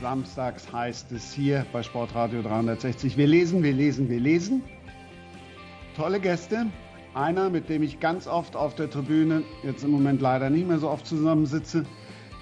Samstags 0.00 0.72
heißt 0.72 1.10
es 1.12 1.32
hier 1.32 1.66
bei 1.72 1.82
Sportradio 1.82 2.42
360. 2.42 3.16
Wir 3.16 3.26
lesen, 3.26 3.62
wir 3.62 3.72
lesen, 3.72 4.08
wir 4.08 4.20
lesen. 4.20 4.62
Tolle 5.96 6.20
Gäste. 6.20 6.66
Einer, 7.14 7.50
mit 7.50 7.68
dem 7.68 7.82
ich 7.82 7.98
ganz 7.98 8.28
oft 8.28 8.54
auf 8.54 8.76
der 8.76 8.88
Tribüne, 8.90 9.42
jetzt 9.64 9.82
im 9.82 9.90
Moment 9.90 10.20
leider 10.20 10.50
nicht 10.50 10.68
mehr 10.68 10.78
so 10.78 10.88
oft 10.88 11.04
zusammensitze, 11.04 11.84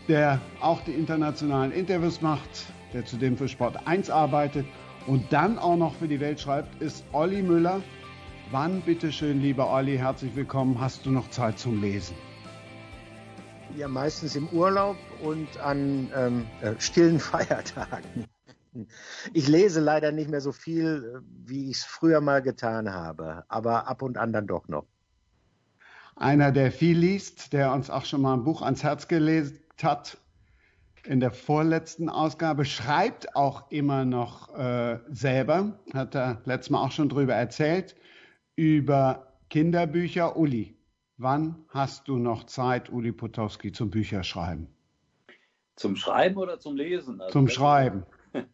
der 0.06 0.40
auch 0.60 0.82
die 0.82 0.92
internationalen 0.92 1.72
Interviews 1.72 2.20
macht, 2.20 2.66
der 2.92 3.06
zudem 3.06 3.38
für 3.38 3.48
Sport 3.48 3.86
1 3.86 4.10
arbeitet 4.10 4.66
und 5.06 5.32
dann 5.32 5.58
auch 5.58 5.76
noch 5.76 5.94
für 5.94 6.08
die 6.08 6.20
Welt 6.20 6.40
schreibt, 6.40 6.82
ist 6.82 7.04
Olli 7.12 7.40
Müller. 7.40 7.80
Wann, 8.50 8.82
bitteschön, 8.82 9.40
lieber 9.40 9.72
Olli, 9.72 9.96
herzlich 9.96 10.36
willkommen, 10.36 10.78
hast 10.78 11.06
du 11.06 11.10
noch 11.10 11.30
Zeit 11.30 11.58
zum 11.58 11.80
Lesen? 11.80 12.16
Ja, 13.76 13.88
meistens 13.88 14.34
im 14.36 14.48
Urlaub 14.48 14.96
und 15.22 15.58
an 15.58 16.10
ähm, 16.14 16.46
äh, 16.62 16.72
stillen 16.78 17.20
Feiertagen. 17.20 18.24
Ich 19.34 19.48
lese 19.48 19.80
leider 19.80 20.12
nicht 20.12 20.30
mehr 20.30 20.40
so 20.40 20.52
viel, 20.52 21.20
wie 21.44 21.70
ich 21.70 21.78
es 21.78 21.84
früher 21.84 22.22
mal 22.22 22.40
getan 22.40 22.92
habe, 22.92 23.44
aber 23.48 23.86
ab 23.86 24.00
und 24.00 24.16
an 24.16 24.32
dann 24.32 24.46
doch 24.46 24.66
noch. 24.68 24.86
Einer, 26.14 26.52
der 26.52 26.72
viel 26.72 26.96
liest, 26.96 27.52
der 27.52 27.72
uns 27.72 27.90
auch 27.90 28.06
schon 28.06 28.22
mal 28.22 28.32
ein 28.32 28.44
Buch 28.44 28.62
ans 28.62 28.82
Herz 28.82 29.08
gelegt 29.08 29.84
hat, 29.84 30.16
in 31.04 31.20
der 31.20 31.30
vorletzten 31.30 32.08
Ausgabe, 32.08 32.64
schreibt 32.64 33.36
auch 33.36 33.70
immer 33.70 34.06
noch 34.06 34.54
äh, 34.56 35.00
selber, 35.10 35.78
hat 35.92 36.14
er 36.14 36.40
letztes 36.46 36.70
Mal 36.70 36.82
auch 36.82 36.92
schon 36.92 37.10
drüber 37.10 37.34
erzählt, 37.34 37.94
über 38.56 39.34
Kinderbücher. 39.50 40.36
Uli, 40.36 40.75
Wann 41.18 41.64
hast 41.68 42.08
du 42.08 42.18
noch 42.18 42.44
Zeit, 42.44 42.90
Uli 42.90 43.10
Potowski, 43.10 43.72
zum 43.72 43.90
Bücherschreiben? 43.90 44.68
Zum 45.74 45.96
Schreiben 45.96 46.36
oder 46.36 46.58
zum 46.58 46.76
Lesen? 46.76 47.20
Also 47.22 47.32
zum 47.32 47.48
Schreiben. 47.48 48.04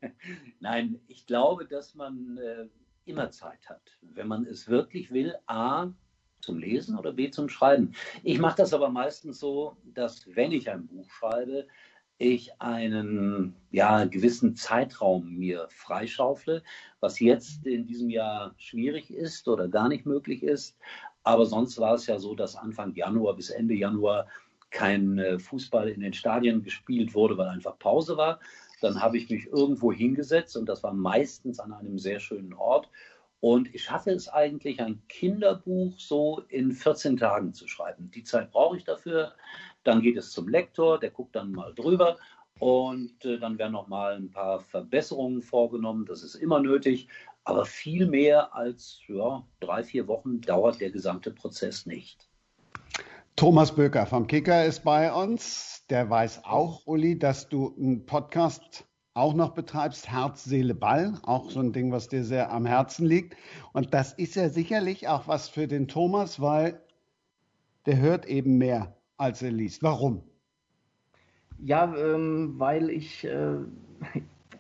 Nein, 0.61 1.01
ich 1.09 1.27
glaube, 1.27 1.67
dass 1.67 1.97
man 1.97 2.39
äh, 2.39 2.69
immer 3.05 3.33
Zeit 3.33 3.69
hat, 3.69 3.83
wenn 4.01 4.29
man 4.29 4.47
es 4.47 4.69
wirklich 4.69 5.11
will. 5.11 5.35
A, 5.47 5.89
zum 6.41 6.59
Lesen 6.59 6.97
oder 6.97 7.13
B, 7.13 7.31
zum 7.31 7.49
Schreiben. 7.49 7.95
Ich 8.23 8.39
mache 8.39 8.59
das 8.59 8.73
aber 8.73 8.91
meistens 8.91 9.41
so, 9.41 9.77
dass 9.85 10.29
wenn 10.37 10.53
ich 10.53 10.71
ein 10.71 10.87
Buch 10.87 11.11
schreibe, 11.11 11.67
ich 12.19 12.61
einen 12.61 13.55
ja, 13.71 14.05
gewissen 14.05 14.55
Zeitraum 14.55 15.35
mir 15.35 15.67
freischaufle, 15.71 16.63
was 17.01 17.19
jetzt 17.21 17.67
in 17.67 17.87
diesem 17.87 18.11
Jahr 18.11 18.55
schwierig 18.59 19.13
ist 19.13 19.49
oder 19.49 19.69
gar 19.69 19.89
nicht 19.89 20.07
möglich 20.07 20.43
ist. 20.43 20.77
Aber 21.25 21.47
sonst 21.47 21.79
war 21.79 21.95
es 21.95 22.07
ja 22.07 22.19
so, 22.19 22.35
dass 22.35 22.57
Anfang 22.57 22.95
Januar 22.95 23.35
bis 23.35 23.51
Ende 23.51 23.75
Januar 23.75 24.27
kein 24.71 25.19
äh, 25.19 25.39
Fußball 25.39 25.89
in 25.89 26.01
den 26.01 26.15
Stadien 26.15 26.63
gespielt 26.63 27.15
wurde, 27.15 27.37
weil 27.39 27.49
einfach 27.49 27.79
Pause 27.79 28.17
war. 28.17 28.41
Dann 28.81 29.01
habe 29.01 29.17
ich 29.17 29.31
mich 29.31 29.47
irgendwo 29.47 29.93
hingesetzt 29.93 30.57
und 30.57 30.67
das 30.67 30.83
war 30.83 30.93
meistens 30.93 31.61
an 31.61 31.73
einem 31.73 31.99
sehr 31.99 32.19
schönen 32.19 32.53
Ort. 32.55 32.89
Und 33.39 33.75
ich 33.75 33.83
schaffe 33.83 34.13
es 34.13 34.29
eigentlich, 34.29 34.81
ein 34.81 35.03
Kinderbuch 35.09 35.99
so 35.99 36.43
in 36.49 36.73
14 36.73 37.17
Tagen 37.17 37.55
zu 37.55 37.67
schreiben. 37.67 38.11
Die 38.13 38.23
Zeit 38.23 38.53
brauche 38.53 38.77
ich 38.77 38.85
dafür. 38.85 39.33
Dann 39.85 40.03
geht 40.03 40.17
es 40.17 40.33
zum 40.33 40.49
Lektor, 40.49 40.99
der 40.99 41.11
guckt 41.11 41.35
dann 41.37 41.53
mal 41.53 41.75
drüber 41.75 42.17
und 42.59 43.25
äh, 43.25 43.39
dann 43.39 43.59
werden 43.59 43.73
noch 43.73 43.89
mal 43.89 44.15
ein 44.15 44.31
paar 44.31 44.61
Verbesserungen 44.61 45.43
vorgenommen. 45.43 46.07
Das 46.07 46.23
ist 46.23 46.37
immer 46.37 46.61
nötig. 46.61 47.09
Aber 47.45 47.65
viel 47.65 48.07
mehr 48.07 48.55
als 48.55 49.01
ja, 49.09 49.45
drei, 49.59 49.83
vier 49.83 50.07
Wochen 50.07 50.41
dauert 50.41 50.81
der 50.81 50.91
gesamte 50.91 51.33
Prozess 51.33 51.87
nicht. 51.87 52.29
Thomas 53.35 53.75
Böker 53.75 54.07
vom 54.07 54.29
Kicker 54.29 54.65
ist 54.65 54.85
bei 54.85 55.13
uns. 55.13 55.85
Der 55.91 56.09
weiß 56.09 56.45
auch, 56.45 56.87
Uli, 56.87 57.19
dass 57.19 57.49
du 57.49 57.75
einen 57.77 58.07
Podcast 58.07 58.85
auch 59.15 59.35
noch 59.35 59.55
betreibst, 59.55 60.09
Herz, 60.09 60.45
Seele, 60.45 60.75
Ball. 60.75 61.19
Auch 61.25 61.51
so 61.51 61.59
ein 61.59 61.73
Ding, 61.73 61.91
was 61.91 62.09
dir 62.09 62.25
sehr 62.25 62.53
am 62.53 62.65
Herzen 62.65 63.07
liegt. 63.07 63.37
Und 63.73 63.93
das 63.93 64.13
ist 64.13 64.37
ja 64.37 64.49
sicherlich 64.49 65.09
auch 65.09 65.27
was 65.27 65.49
für 65.49 65.67
den 65.67 65.89
Thomas, 65.89 66.41
weil 66.41 66.81
der 67.87 67.99
hört 67.99 68.27
eben 68.27 68.59
mehr, 68.59 68.97
als 69.23 69.41
er 69.41 69.53
liest. 69.53 69.83
Warum? 69.83 70.23
Ja, 71.65 71.95
ähm, 71.97 72.55
weil 72.59 72.91
ich, 72.91 73.25
äh, 73.25 73.59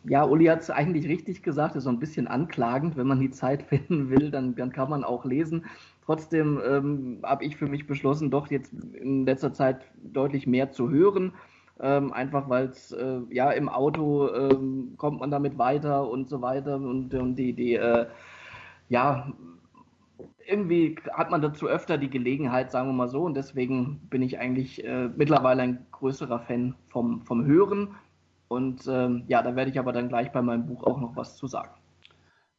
ja, 0.04 0.24
Uli 0.24 0.46
hat 0.46 0.60
es 0.60 0.70
eigentlich 0.70 1.08
richtig 1.08 1.42
gesagt, 1.42 1.74
ist 1.74 1.84
so 1.84 1.90
ein 1.90 1.98
bisschen 1.98 2.28
anklagend. 2.28 2.96
Wenn 2.96 3.08
man 3.08 3.20
die 3.20 3.30
Zeit 3.30 3.62
finden 3.68 4.08
will, 4.08 4.30
dann, 4.30 4.54
dann 4.54 4.72
kann 4.72 4.88
man 4.88 5.04
auch 5.04 5.24
lesen. 5.24 5.66
Trotzdem 6.04 6.60
ähm, 6.64 7.18
habe 7.22 7.44
ich 7.44 7.56
für 7.56 7.66
mich 7.66 7.86
beschlossen, 7.86 8.30
doch 8.30 8.50
jetzt 8.50 8.72
in 8.72 9.26
letzter 9.26 9.52
Zeit 9.52 9.84
deutlich 10.02 10.46
mehr 10.46 10.70
zu 10.70 10.90
hören. 10.90 11.32
Ähm, 11.80 12.12
einfach 12.12 12.48
weil 12.48 12.66
es 12.66 12.92
äh, 12.92 13.20
ja 13.30 13.50
im 13.50 13.68
Auto 13.68 14.32
ähm, 14.32 14.94
kommt 14.96 15.20
man 15.20 15.30
damit 15.30 15.58
weiter 15.58 16.08
und 16.08 16.28
so 16.28 16.40
weiter 16.40 16.76
und, 16.76 17.12
und 17.14 17.34
die, 17.34 17.54
die 17.54 17.74
äh, 17.74 18.06
ja 18.88 19.32
irgendwie 20.52 20.96
hat 21.12 21.30
man 21.30 21.42
dazu 21.42 21.66
öfter 21.66 21.98
die 21.98 22.10
Gelegenheit, 22.10 22.70
sagen 22.70 22.88
wir 22.88 22.92
mal 22.92 23.08
so, 23.08 23.22
und 23.22 23.34
deswegen 23.34 24.00
bin 24.10 24.22
ich 24.22 24.38
eigentlich 24.38 24.84
äh, 24.84 25.08
mittlerweile 25.08 25.62
ein 25.62 25.86
größerer 25.90 26.40
Fan 26.40 26.74
vom, 26.88 27.22
vom 27.22 27.44
Hören. 27.46 27.94
Und 28.48 28.86
ähm, 28.86 29.24
ja, 29.28 29.42
da 29.42 29.56
werde 29.56 29.70
ich 29.70 29.78
aber 29.78 29.92
dann 29.92 30.08
gleich 30.08 30.30
bei 30.30 30.42
meinem 30.42 30.66
Buch 30.66 30.84
auch 30.84 31.00
noch 31.00 31.16
was 31.16 31.36
zu 31.36 31.46
sagen. 31.46 31.70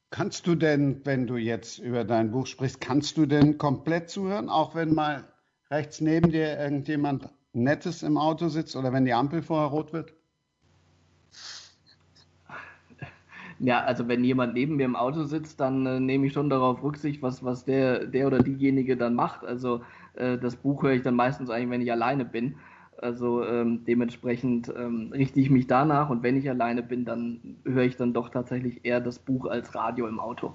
Kannst 0.09 0.47
du 0.47 0.55
denn, 0.55 1.01
wenn 1.05 1.27
du 1.27 1.37
jetzt 1.37 1.79
über 1.79 2.03
dein 2.03 2.31
Buch 2.31 2.47
sprichst, 2.47 2.81
kannst 2.81 3.17
du 3.17 3.25
denn 3.25 3.57
komplett 3.57 4.09
zuhören, 4.09 4.49
auch 4.49 4.75
wenn 4.75 4.93
mal 4.93 5.23
rechts 5.71 6.01
neben 6.01 6.31
dir 6.31 6.59
irgendjemand 6.59 7.29
Nettes 7.53 8.03
im 8.03 8.17
Auto 8.17 8.47
sitzt 8.47 8.75
oder 8.75 8.91
wenn 8.91 9.05
die 9.05 9.13
Ampel 9.13 9.41
vorher 9.41 9.69
rot 9.69 9.93
wird? 9.93 10.13
Ja, 13.65 13.81
also 13.85 14.09
wenn 14.09 14.25
jemand 14.25 14.55
neben 14.55 14.75
mir 14.75 14.83
im 14.83 14.97
Auto 14.97 15.23
sitzt, 15.23 15.61
dann 15.61 15.85
äh, 15.85 15.97
nehme 15.97 16.27
ich 16.27 16.33
schon 16.33 16.49
darauf 16.49 16.83
Rücksicht, 16.83 17.21
was, 17.21 17.45
was 17.45 17.63
der, 17.63 18.07
der 18.07 18.27
oder 18.27 18.39
diejenige 18.39 18.97
dann 18.97 19.15
macht. 19.15 19.45
Also 19.45 19.81
äh, 20.15 20.37
das 20.37 20.57
Buch 20.57 20.83
höre 20.83 20.91
ich 20.91 21.01
dann 21.01 21.15
meistens 21.15 21.49
eigentlich, 21.49 21.69
wenn 21.69 21.81
ich 21.81 21.89
alleine 21.89 22.25
bin. 22.25 22.55
Also 22.97 23.45
ähm, 23.45 23.85
dementsprechend 23.85 24.67
ähm, 24.67 25.11
richte 25.13 25.39
ich 25.39 25.49
mich 25.49 25.65
danach 25.65 26.09
und 26.09 26.23
wenn 26.23 26.35
ich 26.35 26.49
alleine 26.49 26.83
bin, 26.83 27.05
dann 27.05 27.55
höre 27.63 27.83
ich 27.83 27.95
dann 27.95 28.11
doch 28.11 28.27
tatsächlich 28.27 28.83
eher 28.83 28.99
das 28.99 29.17
Buch 29.17 29.45
als 29.45 29.73
Radio 29.73 30.07
im 30.07 30.19
Auto. 30.19 30.53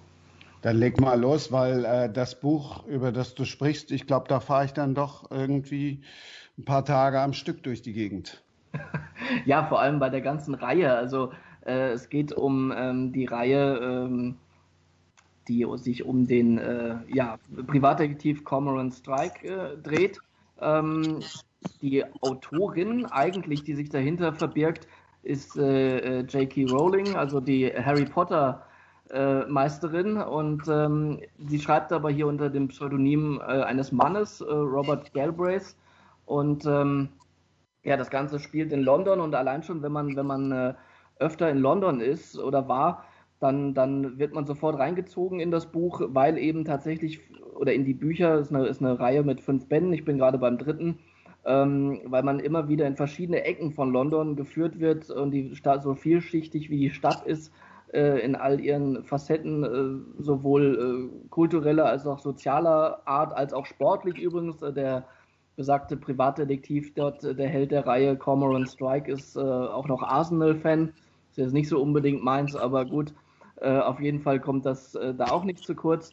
Dann 0.61 0.77
leg 0.77 1.01
mal 1.01 1.19
los, 1.19 1.51
weil 1.51 1.87
äh, 1.87 2.13
das 2.13 2.39
Buch, 2.39 2.87
über 2.87 3.11
das 3.11 3.35
du 3.35 3.47
sprichst, 3.47 3.91
ich 3.91 4.07
glaube, 4.07 4.29
da 4.29 4.39
fahre 4.39 4.67
ich 4.67 4.75
dann 4.75 4.95
doch 4.95 5.31
irgendwie 5.31 6.03
ein 6.59 6.67
paar 6.67 6.85
Tage 6.85 7.21
am 7.21 7.33
Stück 7.33 7.63
durch 7.63 7.81
die 7.81 7.95
Gegend. 7.95 8.43
ja, 9.47 9.65
vor 9.65 9.81
allem 9.81 9.99
bei 9.99 10.11
der 10.11 10.21
ganzen 10.21 10.55
Reihe. 10.55 10.93
Also 10.93 11.33
äh, 11.69 11.91
es 11.91 12.09
geht 12.09 12.33
um 12.33 12.73
ähm, 12.75 13.13
die 13.13 13.27
Reihe, 13.27 13.79
ähm, 13.79 14.37
die 15.47 15.67
sich 15.77 16.05
um 16.05 16.27
den 16.27 16.59
äh, 16.59 16.97
ja, 17.09 17.39
Privatdetektiv 17.67 18.45
Cormoran 18.45 18.91
Strike 18.91 19.47
äh, 19.47 19.77
dreht. 19.77 20.19
Ähm, 20.61 21.21
die 21.83 22.05
Autorin 22.23 23.07
eigentlich, 23.07 23.65
die 23.65 23.75
sich 23.75 23.91
dahinter 23.91 24.33
verbirgt, 24.33 24.87
ist 25.23 25.57
äh, 25.57 25.99
äh 25.99 26.21
J.K. 26.21 26.67
Rowling, 26.67 27.17
also 27.17 27.41
die 27.41 27.67
Harry 27.69 28.05
Potter 28.05 28.65
äh, 29.11 29.45
Meisterin 29.47 30.19
und 30.19 30.63
ähm, 30.69 31.21
sie 31.39 31.59
schreibt 31.59 31.93
aber 31.93 32.11
hier 32.11 32.27
unter 32.27 32.51
dem 32.51 32.69
Pseudonym 32.69 33.41
eines 33.41 33.91
Mannes, 33.91 34.43
Robert 34.43 35.13
Galbraith 35.15 35.75
und 36.27 36.67
ähm, 36.67 37.09
ja, 37.85 37.97
das 37.97 38.11
Ganze 38.11 38.39
spielt 38.39 38.71
in 38.73 38.83
London 38.83 39.21
und 39.21 39.35
allein 39.35 39.63
schon, 39.63 39.83
wenn 39.83 39.93
man, 39.93 40.15
wenn 40.15 40.27
man 40.27 40.77
öfter 41.19 41.51
in 41.51 41.59
London 41.59 42.01
ist 42.01 42.39
oder 42.39 42.69
war, 42.69 43.05
dann, 43.41 43.75
dann 43.75 44.19
wird 44.19 44.35
man 44.35 44.47
sofort 44.47 44.79
reingezogen 44.79 45.41
in 45.41 45.51
das 45.51 45.67
Buch, 45.67 46.01
weil 46.09 46.39
eben 46.39 46.65
tatsächlich, 46.65 47.21
oder 47.55 47.73
in 47.73 47.85
die 47.85 47.95
Bücher, 47.95 48.39
ist 48.39 48.53
eine, 48.53 48.67
ist 48.67 48.83
eine 48.83 48.99
Reihe 48.99 49.23
mit 49.23 49.41
fünf 49.41 49.67
Bänden, 49.69 49.93
ich 49.93 50.05
bin 50.05 50.19
gerade 50.19 50.39
beim 50.39 50.59
dritten, 50.59 50.99
ähm, 51.45 52.01
weil 52.05 52.23
man 52.23 52.41
immer 52.41 52.69
wieder 52.69 52.87
in 52.87 52.97
verschiedene 52.97 53.45
Ecken 53.45 53.73
von 53.73 53.93
London 53.93 54.37
geführt 54.37 54.81
wird 54.81 55.11
und 55.11 55.31
die 55.31 55.55
Stadt 55.55 55.83
so 55.83 55.95
vielschichtig 55.95 56.69
wie 56.71 56.79
die 56.79 56.91
Stadt 56.91 57.25
ist, 57.27 57.53
äh, 57.93 58.21
in 58.21 58.35
all 58.35 58.61
ihren 58.61 59.05
Facetten, 59.05 59.65
äh, 59.65 60.23
sowohl 60.23 61.11
äh, 61.11 61.29
kultureller 61.31 61.87
als 61.87 62.07
auch 62.07 62.19
sozialer 62.19 63.03
Art, 63.07 63.33
als 63.35 63.53
auch 63.53 63.67
sportlich 63.67 64.19
übrigens. 64.19 64.61
Äh, 64.63 64.73
der 64.73 65.07
besagte 65.57 65.97
Privatdetektiv 65.97 66.93
dort, 66.95 67.25
äh, 67.25 67.35
der 67.35 67.49
Held 67.49 67.71
der 67.71 67.87
Reihe 67.87 68.17
Cormoran 68.17 68.67
Strike, 68.67 69.11
ist 69.11 69.37
äh, 69.37 69.41
auch 69.41 69.89
noch 69.89 70.03
Arsenal-Fan 70.03 70.93
ist 71.39 71.45
jetzt 71.45 71.55
nicht 71.55 71.69
so 71.69 71.81
unbedingt 71.81 72.23
meins, 72.23 72.57
aber 72.57 72.85
gut, 72.85 73.15
äh, 73.61 73.79
auf 73.79 74.01
jeden 74.01 74.21
Fall 74.21 74.41
kommt 74.41 74.67
das 74.67 74.95
äh, 74.95 75.15
da 75.15 75.27
auch 75.27 75.45
nicht 75.45 75.65
zu 75.65 75.75
kurz. 75.75 76.11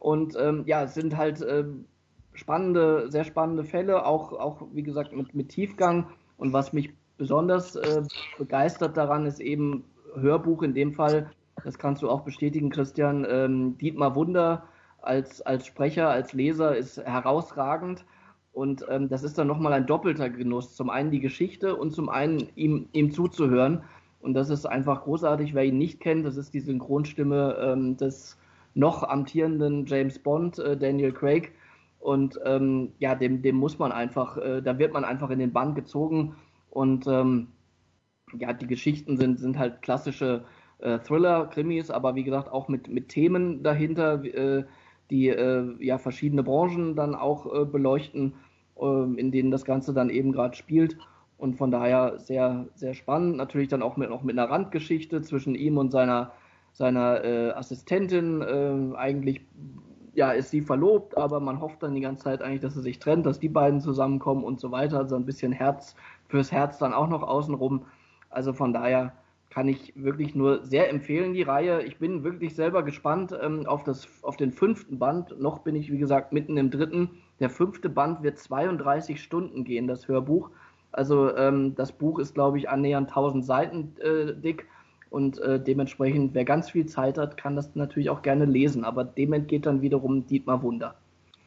Und 0.00 0.36
ähm, 0.38 0.64
ja, 0.66 0.82
es 0.84 0.94
sind 0.94 1.16
halt 1.16 1.40
äh, 1.40 1.64
spannende, 2.34 3.10
sehr 3.10 3.24
spannende 3.24 3.64
Fälle, 3.64 4.04
auch, 4.04 4.32
auch 4.32 4.62
wie 4.72 4.82
gesagt 4.82 5.14
mit, 5.14 5.34
mit 5.34 5.48
Tiefgang. 5.48 6.06
Und 6.36 6.52
was 6.52 6.72
mich 6.72 6.90
besonders 7.16 7.76
äh, 7.76 8.02
begeistert 8.38 8.96
daran 8.96 9.24
ist 9.24 9.40
eben 9.40 9.84
Hörbuch 10.14 10.62
in 10.62 10.74
dem 10.74 10.92
Fall, 10.92 11.30
das 11.64 11.78
kannst 11.78 12.02
du 12.02 12.10
auch 12.10 12.20
bestätigen, 12.20 12.68
Christian, 12.68 13.26
ähm, 13.28 13.78
Dietmar 13.78 14.14
Wunder 14.14 14.64
als, 15.00 15.40
als 15.40 15.66
Sprecher, 15.66 16.10
als 16.10 16.34
Leser 16.34 16.76
ist 16.76 16.98
herausragend. 16.98 18.04
Und 18.52 18.84
ähm, 18.88 19.08
das 19.08 19.22
ist 19.22 19.38
dann 19.38 19.46
nochmal 19.46 19.72
ein 19.72 19.86
doppelter 19.86 20.30
Genuss. 20.30 20.74
Zum 20.74 20.90
einen 20.90 21.10
die 21.10 21.20
Geschichte 21.20 21.76
und 21.76 21.92
zum 21.92 22.08
einen 22.08 22.48
ihm, 22.54 22.88
ihm 22.92 23.10
zuzuhören. 23.10 23.84
Und 24.20 24.34
das 24.34 24.50
ist 24.50 24.66
einfach 24.66 25.02
großartig, 25.04 25.54
wer 25.54 25.64
ihn 25.64 25.78
nicht 25.78 26.00
kennt. 26.00 26.26
Das 26.26 26.36
ist 26.36 26.54
die 26.54 26.60
Synchronstimme 26.60 27.56
ähm, 27.60 27.96
des 27.96 28.38
noch 28.74 29.02
amtierenden 29.02 29.86
James 29.86 30.18
Bond, 30.18 30.58
äh, 30.58 30.76
Daniel 30.76 31.12
Craig. 31.12 31.52
Und 31.98 32.38
ähm, 32.44 32.92
ja, 32.98 33.14
dem, 33.14 33.42
dem 33.42 33.56
muss 33.56 33.78
man 33.78 33.92
einfach, 33.92 34.36
äh, 34.36 34.62
da 34.62 34.78
wird 34.78 34.92
man 34.92 35.04
einfach 35.04 35.30
in 35.30 35.38
den 35.38 35.52
Bann 35.52 35.74
gezogen. 35.74 36.34
Und 36.70 37.06
ähm, 37.06 37.48
ja, 38.38 38.52
die 38.52 38.66
Geschichten 38.66 39.16
sind, 39.16 39.38
sind 39.38 39.58
halt 39.58 39.82
klassische 39.82 40.44
äh, 40.78 40.98
Thriller, 40.98 41.46
Krimis, 41.46 41.90
aber 41.90 42.14
wie 42.14 42.24
gesagt 42.24 42.50
auch 42.50 42.68
mit, 42.68 42.88
mit 42.88 43.08
Themen 43.08 43.62
dahinter, 43.62 44.22
äh, 44.24 44.64
die 45.10 45.28
äh, 45.28 45.74
ja 45.80 45.98
verschiedene 45.98 46.42
Branchen 46.42 46.96
dann 46.96 47.14
auch 47.14 47.52
äh, 47.52 47.64
beleuchten, 47.64 48.34
ähm, 48.80 49.16
in 49.18 49.30
denen 49.30 49.50
das 49.50 49.64
Ganze 49.64 49.94
dann 49.94 50.10
eben 50.10 50.32
gerade 50.32 50.56
spielt. 50.56 50.98
Und 51.38 51.56
von 51.56 51.70
daher 51.70 52.18
sehr, 52.18 52.66
sehr 52.74 52.94
spannend. 52.94 53.36
Natürlich 53.36 53.68
dann 53.68 53.82
auch 53.82 53.96
mit, 53.96 54.10
auch 54.10 54.22
mit 54.22 54.38
einer 54.38 54.50
Randgeschichte 54.50 55.22
zwischen 55.22 55.54
ihm 55.54 55.76
und 55.76 55.90
seiner, 55.90 56.32
seiner 56.72 57.24
äh, 57.24 57.50
Assistentin. 57.50 58.42
Äh, 58.42 58.96
eigentlich 58.96 59.42
ja, 60.14 60.32
ist 60.32 60.50
sie 60.50 60.62
verlobt, 60.62 61.16
aber 61.16 61.40
man 61.40 61.60
hofft 61.60 61.82
dann 61.82 61.94
die 61.94 62.00
ganze 62.00 62.24
Zeit 62.24 62.40
eigentlich, 62.40 62.62
dass 62.62 62.74
sie 62.74 62.80
sich 62.80 62.98
trennt, 62.98 63.26
dass 63.26 63.38
die 63.38 63.50
beiden 63.50 63.80
zusammenkommen 63.80 64.44
und 64.44 64.60
so 64.60 64.72
weiter. 64.72 64.98
Also 64.98 65.14
ein 65.14 65.26
bisschen 65.26 65.52
Herz 65.52 65.94
fürs 66.28 66.50
Herz 66.50 66.78
dann 66.78 66.94
auch 66.94 67.08
noch 67.08 67.22
außenrum. 67.22 67.84
Also 68.30 68.54
von 68.54 68.72
daher 68.72 69.12
kann 69.50 69.68
ich 69.68 69.92
wirklich 69.94 70.34
nur 70.34 70.64
sehr 70.64 70.90
empfehlen, 70.90 71.34
die 71.34 71.42
Reihe. 71.42 71.82
Ich 71.82 71.98
bin 71.98 72.24
wirklich 72.24 72.54
selber 72.54 72.82
gespannt 72.82 73.34
ähm, 73.40 73.66
auf, 73.66 73.84
das, 73.84 74.08
auf 74.22 74.36
den 74.36 74.52
fünften 74.52 74.98
Band. 74.98 75.38
Noch 75.40 75.60
bin 75.60 75.76
ich, 75.76 75.92
wie 75.92 75.98
gesagt, 75.98 76.32
mitten 76.32 76.56
im 76.56 76.70
dritten. 76.70 77.10
Der 77.40 77.50
fünfte 77.50 77.88
Band 77.88 78.22
wird 78.22 78.38
32 78.38 79.22
Stunden 79.22 79.64
gehen, 79.64 79.86
das 79.86 80.08
Hörbuch. 80.08 80.50
Also 80.92 81.34
ähm, 81.36 81.74
das 81.74 81.92
Buch 81.92 82.18
ist, 82.18 82.34
glaube 82.34 82.58
ich, 82.58 82.68
annähernd 82.68 83.08
1000 83.08 83.44
Seiten 83.44 83.94
äh, 84.00 84.34
dick 84.34 84.66
und 85.10 85.38
äh, 85.38 85.62
dementsprechend, 85.62 86.34
wer 86.34 86.44
ganz 86.44 86.70
viel 86.70 86.86
Zeit 86.86 87.18
hat, 87.18 87.36
kann 87.36 87.56
das 87.56 87.74
natürlich 87.74 88.10
auch 88.10 88.22
gerne 88.22 88.44
lesen. 88.44 88.84
Aber 88.84 89.04
dem 89.04 89.32
entgeht 89.32 89.66
dann 89.66 89.82
wiederum 89.82 90.26
Dietmar 90.26 90.62
Wunder. 90.62 90.94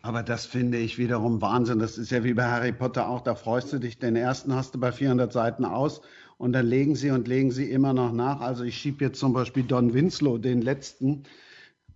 Aber 0.01 0.23
das 0.23 0.45
finde 0.45 0.77
ich 0.77 0.97
wiederum 0.97 1.41
Wahnsinn. 1.41 1.79
Das 1.79 1.97
ist 1.97 2.09
ja 2.11 2.23
wie 2.23 2.33
bei 2.33 2.45
Harry 2.45 2.71
Potter 2.71 3.09
auch. 3.09 3.21
Da 3.21 3.35
freust 3.35 3.73
du 3.73 3.79
dich. 3.79 3.99
Den 3.99 4.15
ersten 4.15 4.55
hast 4.55 4.75
du 4.75 4.79
bei 4.79 4.91
400 4.91 5.31
Seiten 5.31 5.65
aus 5.65 6.01
und 6.37 6.53
dann 6.53 6.65
legen 6.65 6.95
sie 6.95 7.11
und 7.11 7.27
legen 7.27 7.51
sie 7.51 7.69
immer 7.69 7.93
noch 7.93 8.13
nach. 8.13 8.39
Also 8.39 8.63
ich 8.63 8.77
schiebe 8.77 9.03
jetzt 9.03 9.19
zum 9.19 9.33
Beispiel 9.33 9.63
Don 9.63 9.93
Winslow, 9.93 10.37
den 10.37 10.61
letzten, 10.61 11.23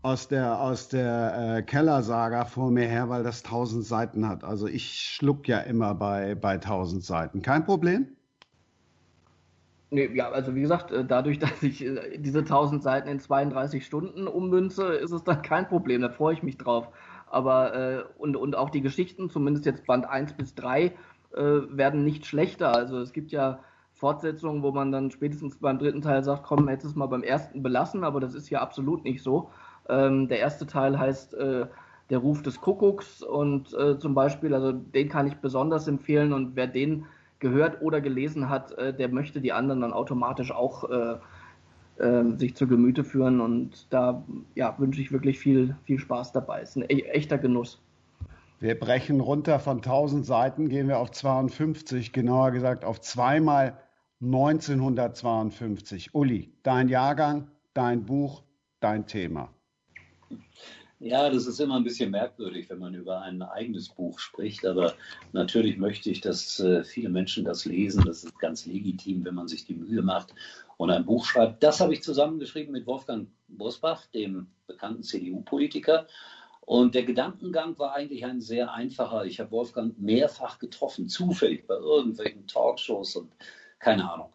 aus 0.03 0.27
der, 0.27 0.59
aus 0.59 0.89
der 0.89 1.57
äh, 1.57 1.61
Kellersaga 1.63 2.45
vor 2.45 2.69
mir 2.71 2.85
her, 2.85 3.09
weil 3.09 3.23
das 3.23 3.43
1000 3.43 3.85
Seiten 3.85 4.27
hat. 4.27 4.43
Also 4.43 4.67
ich 4.67 4.99
schluck 4.99 5.47
ja 5.47 5.59
immer 5.59 5.95
bei, 5.95 6.35
bei 6.35 6.53
1000 6.53 7.03
Seiten. 7.03 7.41
Kein 7.41 7.65
Problem? 7.65 8.07
Nee, 9.91 10.09
ja, 10.13 10.29
also 10.29 10.55
wie 10.55 10.61
gesagt, 10.61 10.91
äh, 10.91 11.05
dadurch, 11.05 11.39
dass 11.39 11.63
ich 11.63 11.85
äh, 11.85 12.17
diese 12.17 12.39
1000 12.39 12.83
Seiten 12.83 13.07
in 13.07 13.19
32 13.19 13.85
Stunden 13.85 14.27
ummünze, 14.27 14.87
ist 14.93 15.11
es 15.11 15.23
dann 15.23 15.41
kein 15.41 15.67
Problem. 15.67 16.01
Da 16.01 16.09
freue 16.09 16.33
ich 16.33 16.43
mich 16.43 16.57
drauf. 16.57 16.89
Aber, 17.27 17.73
äh, 17.73 18.03
und, 18.17 18.35
und 18.35 18.55
auch 18.57 18.69
die 18.69 18.81
Geschichten, 18.81 19.29
zumindest 19.29 19.65
jetzt 19.65 19.87
Band 19.87 20.05
1 20.07 20.33
bis 20.33 20.53
3, 20.55 20.85
äh, 20.85 20.93
werden 21.69 22.03
nicht 22.03 22.25
schlechter. 22.25 22.75
Also 22.75 22.99
es 22.99 23.13
gibt 23.13 23.31
ja 23.31 23.59
Fortsetzungen, 23.93 24.63
wo 24.63 24.71
man 24.71 24.91
dann 24.91 25.11
spätestens 25.11 25.57
beim 25.59 25.79
dritten 25.79 26.01
Teil 26.01 26.23
sagt, 26.23 26.43
komm, 26.43 26.67
hättest 26.67 26.89
es 26.89 26.95
mal 26.95 27.05
beim 27.05 27.23
ersten 27.23 27.63
belassen, 27.63 28.03
aber 28.03 28.19
das 28.19 28.33
ist 28.33 28.49
ja 28.49 28.61
absolut 28.61 29.05
nicht 29.05 29.23
so. 29.23 29.49
Ähm, 29.89 30.27
der 30.27 30.39
erste 30.39 30.65
Teil 30.65 30.97
heißt 30.97 31.33
äh, 31.33 31.65
Der 32.09 32.17
Ruf 32.17 32.41
des 32.41 32.61
Kuckucks 32.61 33.21
und 33.21 33.73
äh, 33.73 33.97
zum 33.97 34.13
Beispiel, 34.13 34.53
also 34.53 34.71
den 34.71 35.09
kann 35.09 35.27
ich 35.27 35.35
besonders 35.35 35.87
empfehlen 35.87 36.33
und 36.33 36.55
wer 36.55 36.67
den 36.67 37.05
gehört 37.39 37.81
oder 37.81 38.01
gelesen 38.01 38.49
hat, 38.49 38.71
äh, 38.77 38.93
der 38.93 39.09
möchte 39.09 39.41
die 39.41 39.51
anderen 39.51 39.81
dann 39.81 39.93
automatisch 39.93 40.51
auch 40.51 40.89
äh, 40.89 41.17
ähm, 41.99 42.39
sich 42.39 42.55
zu 42.55 42.67
Gemüte 42.67 43.03
führen 43.03 43.39
und 43.39 43.85
da 43.91 44.23
ja, 44.55 44.73
wünsche 44.79 45.01
ich 45.01 45.11
wirklich 45.11 45.37
viel, 45.37 45.75
viel 45.83 45.99
Spaß 45.99 46.31
dabei. 46.31 46.61
Ist 46.61 46.75
ein 46.75 46.85
e 46.89 47.01
echter 47.01 47.37
Genuss. 47.37 47.79
Wir 48.59 48.79
brechen 48.79 49.19
runter 49.19 49.59
von 49.59 49.77
1000 49.77 50.25
Seiten, 50.25 50.69
gehen 50.69 50.87
wir 50.87 50.97
auf 50.97 51.11
52, 51.11 52.13
genauer 52.13 52.51
gesagt 52.51 52.85
auf 52.85 53.01
zweimal 53.01 53.77
1952. 54.21 56.15
Uli, 56.15 56.53
dein 56.63 56.87
Jahrgang, 56.87 57.51
dein 57.73 58.05
Buch, 58.05 58.43
dein 58.79 59.05
Thema. 59.05 59.49
Ja, 60.99 61.29
das 61.29 61.47
ist 61.47 61.59
immer 61.59 61.75
ein 61.75 61.83
bisschen 61.83 62.11
merkwürdig, 62.11 62.69
wenn 62.69 62.79
man 62.79 62.93
über 62.93 63.21
ein 63.21 63.41
eigenes 63.41 63.89
Buch 63.89 64.19
spricht. 64.19 64.65
Aber 64.65 64.95
natürlich 65.33 65.77
möchte 65.77 66.09
ich, 66.09 66.21
dass 66.21 66.59
äh, 66.61 66.83
viele 66.85 67.09
Menschen 67.09 67.43
das 67.43 67.65
lesen. 67.65 68.05
Das 68.05 68.23
ist 68.23 68.39
ganz 68.39 68.65
legitim, 68.65 69.25
wenn 69.25 69.35
man 69.35 69.49
sich 69.49 69.65
die 69.65 69.73
Mühe 69.73 70.01
macht 70.01 70.33
und 70.77 70.91
ein 70.91 71.05
Buch 71.05 71.25
schreibt. 71.25 71.61
Das 71.61 71.81
habe 71.81 71.93
ich 71.93 72.03
zusammengeschrieben 72.03 72.71
mit 72.71 72.87
Wolfgang 72.87 73.27
Bosbach, 73.49 74.05
dem 74.07 74.47
bekannten 74.65 75.03
CDU-Politiker. 75.03 76.07
Und 76.61 76.95
der 76.95 77.03
Gedankengang 77.03 77.77
war 77.77 77.93
eigentlich 77.95 78.23
ein 78.23 78.39
sehr 78.39 78.71
einfacher. 78.73 79.25
Ich 79.25 79.41
habe 79.41 79.51
Wolfgang 79.51 79.99
mehrfach 79.99 80.59
getroffen, 80.59 81.09
zufällig 81.09 81.67
bei 81.67 81.75
irgendwelchen 81.75 82.47
Talkshows 82.47 83.17
und 83.17 83.33
keine 83.79 84.09
Ahnung. 84.09 84.33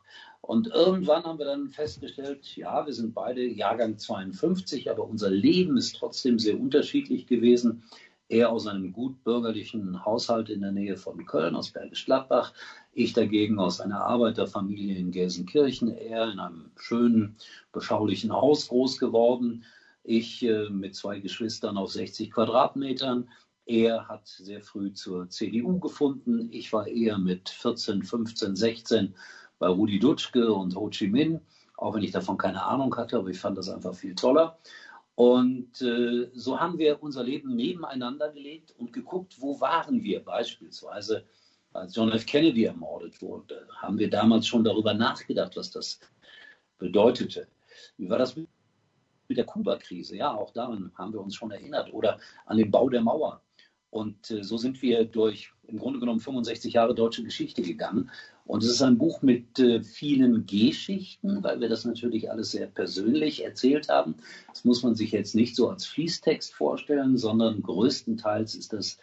Und 0.49 0.69
irgendwann 0.69 1.25
haben 1.25 1.39
wir 1.39 1.45
dann 1.45 1.69
festgestellt, 1.69 2.57
ja, 2.57 2.87
wir 2.87 2.95
sind 2.95 3.13
beide 3.13 3.45
Jahrgang 3.45 3.99
52, 3.99 4.91
aber 4.91 5.07
unser 5.07 5.29
Leben 5.29 5.77
ist 5.77 5.97
trotzdem 5.97 6.39
sehr 6.39 6.59
unterschiedlich 6.59 7.27
gewesen. 7.27 7.83
Er 8.31 8.51
aus 8.51 8.67
einem 8.67 8.95
gut 8.95 9.23
bürgerlichen 9.25 10.07
Haushalt 10.07 10.49
in 10.49 10.63
der 10.63 10.73
Nähe 10.73 10.97
von 10.97 11.27
Köln, 11.27 11.55
aus 11.55 11.71
Bergisch 11.71 12.07
Gladbach. 12.07 12.55
Ich 12.95 13.13
dagegen 13.13 13.59
aus 13.59 13.83
einer 13.83 14.01
Arbeiterfamilie 14.01 14.97
in 14.97 15.11
Gelsenkirchen. 15.11 15.95
Er 15.95 16.33
in 16.33 16.39
einem 16.39 16.71
schönen, 16.77 17.37
beschaulichen 17.71 18.33
Haus 18.33 18.69
groß 18.69 18.97
geworden. 18.99 19.67
Ich 20.03 20.43
äh, 20.43 20.71
mit 20.71 20.95
zwei 20.95 21.21
Geschwistern 21.21 21.77
auf 21.77 21.93
60 21.93 22.31
Quadratmetern. 22.31 23.29
Er 23.67 24.09
hat 24.09 24.27
sehr 24.27 24.63
früh 24.63 24.95
zur 24.95 25.29
CDU 25.29 25.79
gefunden. 25.79 26.49
Ich 26.51 26.73
war 26.73 26.87
eher 26.87 27.19
mit 27.19 27.51
14, 27.51 28.03
15, 28.03 28.57
16 28.57 29.15
bei 29.59 29.69
Rudi 29.69 29.99
Dutschke 29.99 30.53
und 30.53 30.75
Ho 30.77 30.89
Chi 30.91 31.09
Minh, 31.09 31.41
auch 31.77 31.95
wenn 31.95 32.03
ich 32.03 32.13
davon 32.13 32.39
keine 32.39 32.63
Ahnung 32.63 32.95
hatte, 32.97 33.19
aber 33.19 33.29
ich 33.29 33.39
fand 33.39 33.59
das 33.59 33.69
einfach 33.69 33.95
viel 33.95 34.15
toller. 34.15 34.59
Und 35.15 35.83
äh, 35.83 36.31
so 36.33 36.61
haben 36.61 36.79
wir 36.79 37.03
unser 37.03 37.25
Leben 37.25 37.57
nebeneinander 37.57 38.31
gelegt 38.31 38.73
und 38.79 38.93
geguckt, 38.93 39.37
wo 39.41 39.61
waren 39.61 40.03
wir 40.03 40.25
beispielsweise, 40.25 41.25
als 41.73 41.95
John 41.95 42.13
F. 42.13 42.25
Kennedy 42.25 42.65
ermordet 42.65 43.21
wurde, 43.21 43.67
haben 43.77 43.99
wir 43.99 44.09
damals 44.09 44.47
schon 44.47 44.65
darüber 44.65 44.95
nachgedacht, 44.95 45.57
was 45.57 45.71
das 45.71 46.01
bedeutete. 46.79 47.49
Wie 47.97 48.09
war 48.09 48.19
das 48.19 48.37
mit 48.37 48.49
der 49.37 49.45
Kuba-Krise? 49.45 50.17
Ja, 50.17 50.35
auch 50.35 50.53
daran 50.53 50.93
haben 50.95 51.13
wir 51.13 51.21
uns 51.21 51.35
schon 51.35 51.51
erinnert. 51.51 51.93
Oder 51.93 52.19
an 52.47 52.57
den 52.57 52.71
Bau 52.71 52.89
der 52.89 53.03
Mauer. 53.03 53.43
Und 53.91 54.31
äh, 54.31 54.45
so 54.45 54.57
sind 54.57 54.81
wir 54.83 55.05
durch 55.05 55.53
im 55.67 55.79
Grunde 55.79 55.99
genommen 55.99 56.21
65 56.21 56.75
Jahre 56.75 56.95
deutsche 56.95 57.25
Geschichte 57.25 57.63
gegangen. 57.63 58.11
Und 58.49 58.65
es 58.65 58.71
ist 58.71 58.83
ein 58.83 58.97
Buch 58.97 59.21
mit 59.21 59.59
äh, 59.59 59.83
vielen 59.83 60.47
Geschichten, 60.47 61.45
weil 61.45 61.61
wir 61.61 61.69
das 61.69 61.85
natürlich 61.85 62.31
alles 62.31 62.51
sehr 62.53 62.67
persönlich 62.67 63.45
erzählt 63.45 63.91
haben. 63.91 64.15
Das 64.49 64.65
muss 64.65 64.83
man 64.83 64.95
sich 64.95 65.13
jetzt 65.13 65.35
nicht 65.35 65.55
so 65.55 65.69
als 65.69 65.85
Fließtext 65.85 66.55
vorstellen, 66.55 67.19
sondern 67.19 67.63
größtenteils 67.63 68.55
ist 68.55 68.73
das 68.73 68.97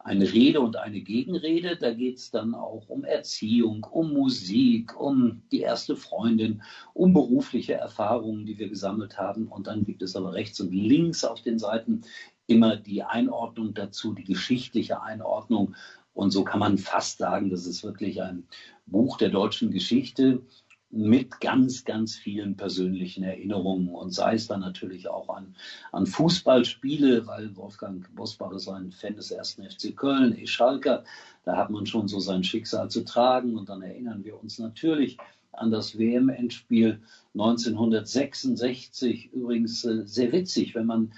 eine 0.00 0.30
Rede 0.30 0.60
und 0.60 0.76
eine 0.76 1.00
Gegenrede. 1.00 1.78
Da 1.78 1.94
geht 1.94 2.18
es 2.18 2.30
dann 2.30 2.54
auch 2.54 2.90
um 2.90 3.04
Erziehung, 3.04 3.86
um 3.90 4.12
Musik, 4.12 5.00
um 5.00 5.42
die 5.50 5.60
erste 5.60 5.96
Freundin, 5.96 6.62
um 6.92 7.14
berufliche 7.14 7.74
Erfahrungen, 7.74 8.44
die 8.44 8.58
wir 8.58 8.68
gesammelt 8.68 9.16
haben. 9.16 9.48
Und 9.48 9.66
dann 9.66 9.84
gibt 9.84 10.02
es 10.02 10.14
aber 10.14 10.34
rechts 10.34 10.60
und 10.60 10.74
links 10.74 11.24
auf 11.24 11.40
den 11.40 11.58
Seiten 11.58 12.02
immer 12.46 12.76
die 12.76 13.02
Einordnung 13.02 13.72
dazu, 13.72 14.12
die 14.12 14.24
geschichtliche 14.24 15.00
Einordnung. 15.02 15.74
Und 16.20 16.32
so 16.32 16.44
kann 16.44 16.60
man 16.60 16.76
fast 16.76 17.16
sagen, 17.16 17.48
das 17.48 17.64
ist 17.64 17.82
wirklich 17.82 18.20
ein 18.20 18.46
Buch 18.84 19.16
der 19.16 19.30
deutschen 19.30 19.70
Geschichte 19.70 20.42
mit 20.90 21.40
ganz, 21.40 21.86
ganz 21.86 22.14
vielen 22.14 22.58
persönlichen 22.58 23.24
Erinnerungen 23.24 23.88
und 23.88 24.12
sei 24.12 24.34
es 24.34 24.46
dann 24.46 24.60
natürlich 24.60 25.08
auch 25.08 25.30
an, 25.30 25.54
an 25.92 26.04
Fußballspiele, 26.04 27.26
weil 27.26 27.56
Wolfgang 27.56 28.06
Bosbach 28.14 28.52
ist 28.52 28.68
ein 28.68 28.92
Fan 28.92 29.16
des 29.16 29.30
ersten 29.30 29.64
FC 29.64 29.96
Köln, 29.96 30.36
E. 30.36 30.46
Schalker, 30.46 31.04
da 31.46 31.56
hat 31.56 31.70
man 31.70 31.86
schon 31.86 32.06
so 32.06 32.20
sein 32.20 32.44
Schicksal 32.44 32.90
zu 32.90 33.06
tragen 33.06 33.56
und 33.56 33.70
dann 33.70 33.80
erinnern 33.80 34.22
wir 34.22 34.38
uns 34.38 34.58
natürlich 34.58 35.16
an 35.52 35.70
das 35.70 35.98
WM-Endspiel 35.98 37.00
1966. 37.32 39.32
Übrigens 39.32 39.86
äh, 39.86 40.04
sehr 40.04 40.32
witzig, 40.32 40.74
wenn 40.74 40.84
man 40.84 41.14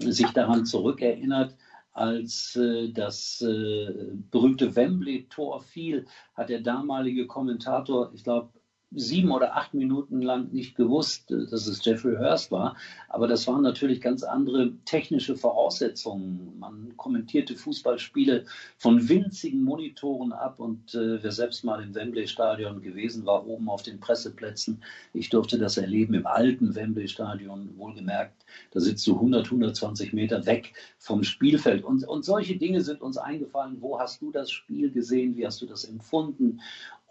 sich 0.00 0.28
daran 0.32 0.66
zurückerinnert, 0.66 1.54
als 1.92 2.56
äh, 2.56 2.90
das 2.92 3.40
äh, 3.42 4.12
berühmte 4.30 4.74
Wembley-Tor 4.74 5.60
fiel, 5.62 6.06
hat 6.34 6.48
der 6.48 6.60
damalige 6.60 7.26
Kommentator, 7.26 8.12
ich 8.14 8.24
glaube, 8.24 8.50
sieben 8.94 9.30
oder 9.30 9.56
acht 9.56 9.74
Minuten 9.74 10.22
lang 10.22 10.52
nicht 10.52 10.76
gewusst, 10.76 11.30
dass 11.30 11.66
es 11.66 11.84
Jeffrey 11.84 12.16
Hurst 12.16 12.50
war. 12.50 12.76
Aber 13.08 13.26
das 13.26 13.46
waren 13.46 13.62
natürlich 13.62 14.00
ganz 14.00 14.22
andere 14.22 14.72
technische 14.84 15.36
Voraussetzungen. 15.36 16.58
Man 16.58 16.96
kommentierte 16.96 17.56
Fußballspiele 17.56 18.44
von 18.78 19.08
winzigen 19.08 19.62
Monitoren 19.62 20.32
ab 20.32 20.60
und 20.60 20.94
äh, 20.94 21.22
wer 21.22 21.32
selbst 21.32 21.64
mal 21.64 21.82
im 21.82 21.94
Wembley-Stadion 21.94 22.82
gewesen 22.82 23.24
war, 23.26 23.46
oben 23.46 23.68
auf 23.68 23.82
den 23.82 24.00
Presseplätzen, 24.00 24.82
ich 25.12 25.30
durfte 25.30 25.58
das 25.58 25.76
erleben 25.76 26.14
im 26.14 26.26
alten 26.26 26.74
Wembley-Stadion, 26.74 27.76
wohlgemerkt, 27.76 28.44
da 28.72 28.80
sitzt 28.80 29.06
du 29.06 29.14
100, 29.14 29.46
120 29.46 30.12
Meter 30.12 30.46
weg 30.46 30.74
vom 30.98 31.22
Spielfeld. 31.22 31.84
Und, 31.84 32.06
und 32.06 32.24
solche 32.24 32.56
Dinge 32.56 32.82
sind 32.82 33.00
uns 33.00 33.16
eingefallen. 33.16 33.76
Wo 33.80 33.98
hast 33.98 34.20
du 34.22 34.30
das 34.30 34.50
Spiel 34.50 34.90
gesehen? 34.90 35.36
Wie 35.36 35.46
hast 35.46 35.60
du 35.62 35.66
das 35.66 35.84
empfunden? 35.84 36.60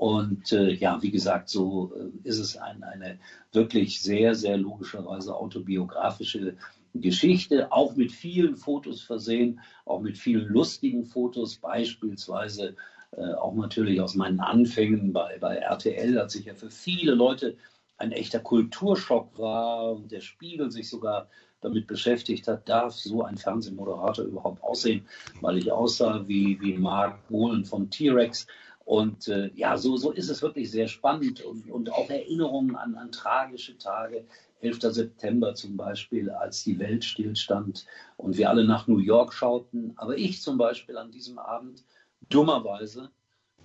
Und 0.02 0.52
äh, 0.52 0.72
ja, 0.72 1.00
wie 1.04 1.12
gesagt, 1.12 1.48
so 1.48 1.94
äh, 1.96 2.28
ist 2.28 2.40
es 2.40 2.58
ein, 2.58 2.82
eine 2.82 3.20
wirklich 3.52 4.02
sehr, 4.02 4.34
sehr 4.34 4.58
logischerweise 4.58 5.36
autobiografische 5.36 6.56
Geschichte, 6.96 7.72
auch 7.72 7.96
mit 7.96 8.12
vielen 8.12 8.58
Fotos 8.58 9.04
versehen, 9.04 9.60
auch 9.86 10.02
mit 10.02 10.18
vielen 10.18 10.48
lustigen 10.48 11.06
Fotos, 11.06 11.58
beispielsweise 11.58 12.76
äh, 13.12 13.34
auch 13.36 13.54
natürlich 13.54 14.02
aus 14.02 14.16
meinen 14.16 14.40
Anfängen 14.40 15.14
bei, 15.14 15.38
bei 15.40 15.58
RTL, 15.58 16.18
als 16.18 16.34
ich 16.34 16.46
ja 16.46 16.56
für 16.56 16.72
viele 16.72 17.14
Leute 17.14 17.56
ein 17.98 18.12
echter 18.12 18.40
Kulturschock 18.40 19.38
war 19.38 19.92
und 19.92 20.12
der 20.12 20.22
Spiegel 20.22 20.72
sich 20.72 20.90
sogar 20.90 21.28
damit 21.62 21.86
beschäftigt 21.86 22.48
hat, 22.48 22.68
darf 22.68 22.96
so 22.96 23.22
ein 23.22 23.38
Fernsehmoderator 23.38 24.26
überhaupt 24.26 24.64
aussehen, 24.64 25.06
weil 25.42 25.60
ich 25.60 25.72
aussah 25.72 26.28
wie, 26.28 26.60
wie 26.60 26.76
Mark 26.76 27.28
Bohlen 27.28 27.66
von 27.66 27.92
T-Rex. 27.92 28.48
Und 28.86 29.28
äh, 29.28 29.52
ja, 29.56 29.78
so, 29.78 29.96
so 29.98 30.12
ist 30.12 30.30
es 30.30 30.42
wirklich 30.42 30.72
sehr 30.72 30.88
spannend 30.88 31.42
und, 31.42 31.70
und 31.70 31.92
auch 31.92 32.10
Erinnerungen 32.10 32.76
an, 32.76 32.96
an 32.96 33.12
tragische 33.12 33.78
Tage. 33.78 34.26
11. 34.62 34.80
September 34.82 35.56
zum 35.56 35.76
Beispiel, 35.76 36.30
als 36.30 36.64
die 36.64 36.78
Welt 36.78 37.04
stillstand 37.04 37.86
und 38.18 38.38
wir 38.38 38.50
alle 38.50 38.64
nach 38.64 38.88
New 38.88 39.00
York 39.00 39.34
schauten. 39.34 39.94
Aber 39.96 40.18
ich 40.18 40.42
zum 40.42 40.58
Beispiel 40.58 40.98
an 40.98 41.12
diesem 41.12 41.40
Abend 41.40 41.84
dummerweise 42.30 43.10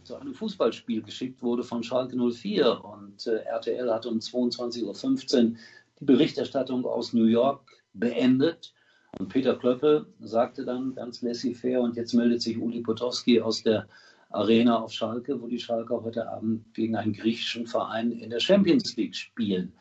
zu 0.04 0.16
einem 0.16 0.34
Fußballspiel 0.34 1.02
geschickt 1.02 1.42
wurde 1.42 1.64
von 1.64 1.82
Schalke 1.82 2.16
04 2.16 2.84
und 2.84 3.26
äh, 3.26 3.38
RTL 3.38 3.92
hat 3.92 4.06
um 4.06 4.18
22.15 4.18 4.84
Uhr 4.84 5.56
die 6.00 6.04
Berichterstattung 6.04 6.84
aus 6.86 7.12
New 7.12 7.24
York 7.24 7.60
beendet. 7.92 8.72
Und 9.18 9.28
Peter 9.28 9.56
Klöppel 9.56 10.06
sagte 10.20 10.64
dann 10.64 10.94
ganz 10.94 11.22
laissez-faire, 11.22 11.80
und 11.80 11.96
jetzt 11.96 12.12
meldet 12.12 12.42
sich 12.42 12.58
Uli 12.58 12.82
Potowski 12.82 13.40
aus 13.40 13.62
der 13.62 13.88
Arena 14.30 14.82
auf 14.82 14.92
Schalke, 14.92 15.40
wo 15.40 15.46
die 15.46 15.60
Schalke 15.60 16.02
heute 16.02 16.28
Abend 16.28 16.74
gegen 16.74 16.96
einen 16.96 17.12
griechischen 17.12 17.66
Verein 17.66 18.12
in 18.12 18.30
der 18.30 18.40
Champions 18.40 18.96
League 18.96 19.14
spielen. 19.14 19.72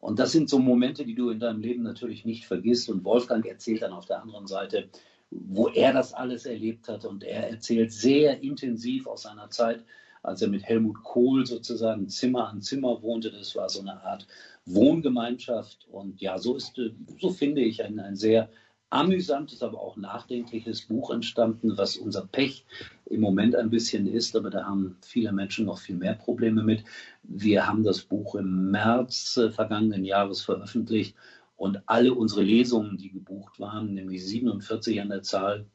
Und 0.00 0.18
das 0.18 0.32
sind 0.32 0.48
so 0.48 0.58
Momente, 0.58 1.04
die 1.04 1.14
du 1.14 1.30
in 1.30 1.40
deinem 1.40 1.60
Leben 1.60 1.82
natürlich 1.82 2.24
nicht 2.24 2.46
vergisst. 2.46 2.88
Und 2.88 3.04
Wolfgang 3.04 3.44
erzählt 3.44 3.82
dann 3.82 3.92
auf 3.92 4.06
der 4.06 4.22
anderen 4.22 4.46
Seite, 4.46 4.88
wo 5.30 5.68
er 5.68 5.92
das 5.92 6.14
alles 6.14 6.46
erlebt 6.46 6.88
hat. 6.88 7.04
Und 7.04 7.24
er 7.24 7.50
erzählt 7.50 7.92
sehr 7.92 8.40
intensiv 8.42 9.06
aus 9.06 9.22
seiner 9.22 9.50
Zeit, 9.50 9.84
als 10.22 10.40
er 10.42 10.48
mit 10.48 10.62
Helmut 10.62 11.02
Kohl 11.02 11.46
sozusagen 11.46 12.08
Zimmer 12.08 12.48
an 12.48 12.62
Zimmer 12.62 13.02
wohnte. 13.02 13.30
Das 13.32 13.56
war 13.56 13.68
so 13.68 13.80
eine 13.80 14.00
Art 14.02 14.26
Wohngemeinschaft. 14.66 15.88
Und 15.90 16.20
ja, 16.20 16.38
so 16.38 16.54
ist, 16.54 16.80
so 17.18 17.30
finde 17.30 17.62
ich, 17.62 17.82
ein, 17.82 17.98
ein 17.98 18.16
sehr 18.16 18.48
amüsantes, 18.90 19.62
aber 19.62 19.80
auch 19.80 19.96
nachdenkliches 19.96 20.82
Buch 20.82 21.10
entstanden, 21.10 21.76
was 21.76 21.96
unser 21.96 22.26
Pech 22.26 22.64
im 23.06 23.20
Moment 23.20 23.54
ein 23.54 23.70
bisschen 23.70 24.06
ist, 24.06 24.34
aber 24.36 24.50
da 24.50 24.64
haben 24.64 24.96
viele 25.02 25.32
Menschen 25.32 25.66
noch 25.66 25.78
viel 25.78 25.96
mehr 25.96 26.14
Probleme 26.14 26.62
mit. 26.62 26.84
Wir 27.22 27.66
haben 27.66 27.84
das 27.84 28.00
Buch 28.00 28.34
im 28.34 28.70
März 28.70 29.36
äh, 29.36 29.50
vergangenen 29.50 30.04
Jahres 30.04 30.42
veröffentlicht 30.42 31.14
und 31.56 31.82
alle 31.86 32.14
unsere 32.14 32.42
Lesungen, 32.42 32.96
die 32.96 33.10
gebucht 33.10 33.60
waren, 33.60 33.94
nämlich 33.94 34.24
47 34.24 35.00
an 35.00 35.08
der 35.08 35.22
Zahl, 35.22 35.66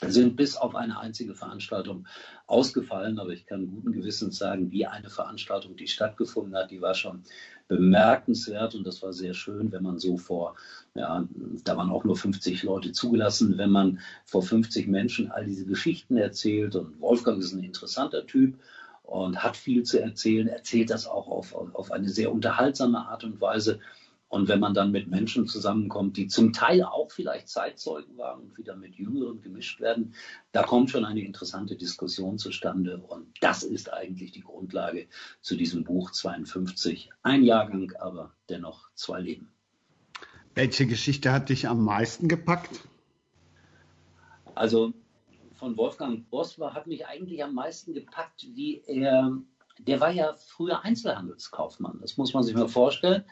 sind 0.00 0.36
bis 0.36 0.56
auf 0.56 0.74
eine 0.74 0.98
einzige 0.98 1.34
Veranstaltung 1.34 2.06
ausgefallen. 2.46 3.18
Aber 3.18 3.30
ich 3.30 3.46
kann 3.46 3.70
guten 3.70 3.92
Gewissens 3.92 4.38
sagen, 4.38 4.70
wie 4.70 4.86
eine 4.86 5.10
Veranstaltung, 5.10 5.76
die 5.76 5.88
stattgefunden 5.88 6.56
hat, 6.56 6.70
die 6.70 6.80
war 6.80 6.94
schon 6.94 7.22
bemerkenswert 7.68 8.74
und 8.74 8.86
das 8.86 9.02
war 9.02 9.12
sehr 9.12 9.34
schön, 9.34 9.72
wenn 9.72 9.82
man 9.82 9.98
so 9.98 10.18
vor, 10.18 10.56
ja, 10.94 11.26
da 11.64 11.76
waren 11.76 11.90
auch 11.90 12.04
nur 12.04 12.16
50 12.16 12.62
Leute 12.62 12.92
zugelassen, 12.92 13.56
wenn 13.56 13.70
man 13.70 14.00
vor 14.26 14.42
50 14.42 14.86
Menschen 14.86 15.30
all 15.30 15.46
diese 15.46 15.64
Geschichten 15.64 16.16
erzählt 16.16 16.76
und 16.76 17.00
Wolfgang 17.00 17.40
ist 17.40 17.52
ein 17.52 17.64
interessanter 17.64 18.26
Typ 18.26 18.58
und 19.02 19.42
hat 19.42 19.56
viel 19.56 19.82
zu 19.82 20.00
erzählen, 20.00 20.48
erzählt 20.48 20.90
das 20.90 21.06
auch 21.06 21.28
auf, 21.28 21.54
auf 21.54 21.90
eine 21.90 22.08
sehr 22.08 22.32
unterhaltsame 22.32 23.06
Art 23.06 23.24
und 23.24 23.40
Weise. 23.40 23.80
Und 24.34 24.48
wenn 24.48 24.58
man 24.58 24.74
dann 24.74 24.90
mit 24.90 25.06
Menschen 25.06 25.46
zusammenkommt, 25.46 26.16
die 26.16 26.26
zum 26.26 26.52
Teil 26.52 26.82
auch 26.82 27.12
vielleicht 27.12 27.48
Zeitzeugen 27.48 28.18
waren 28.18 28.40
und 28.40 28.58
wieder 28.58 28.74
mit 28.74 28.96
Jüngeren 28.96 29.40
gemischt 29.40 29.80
werden, 29.80 30.12
da 30.50 30.64
kommt 30.64 30.90
schon 30.90 31.04
eine 31.04 31.20
interessante 31.20 31.76
Diskussion 31.76 32.36
zustande. 32.36 32.98
Und 32.98 33.28
das 33.40 33.62
ist 33.62 33.92
eigentlich 33.92 34.32
die 34.32 34.40
Grundlage 34.40 35.06
zu 35.40 35.54
diesem 35.54 35.84
Buch 35.84 36.10
52. 36.10 37.10
Ein 37.22 37.44
Jahrgang, 37.44 37.92
aber 38.00 38.34
dennoch 38.48 38.90
zwei 38.94 39.20
Leben. 39.20 39.52
Welche 40.56 40.88
Geschichte 40.88 41.30
hat 41.30 41.48
dich 41.48 41.68
am 41.68 41.84
meisten 41.84 42.26
gepackt? 42.26 42.80
Also 44.56 44.94
von 45.52 45.76
Wolfgang 45.76 46.28
Boswa 46.28 46.74
hat 46.74 46.88
mich 46.88 47.06
eigentlich 47.06 47.44
am 47.44 47.54
meisten 47.54 47.94
gepackt, 47.94 48.42
wie 48.42 48.82
er 48.84 49.38
der 49.78 50.00
war 50.00 50.10
ja 50.10 50.34
früher 50.34 50.84
Einzelhandelskaufmann. 50.84 51.98
Das 52.00 52.16
muss 52.16 52.32
man 52.32 52.42
sich 52.42 52.54
mal 52.54 52.68
vorstellen. 52.68 53.24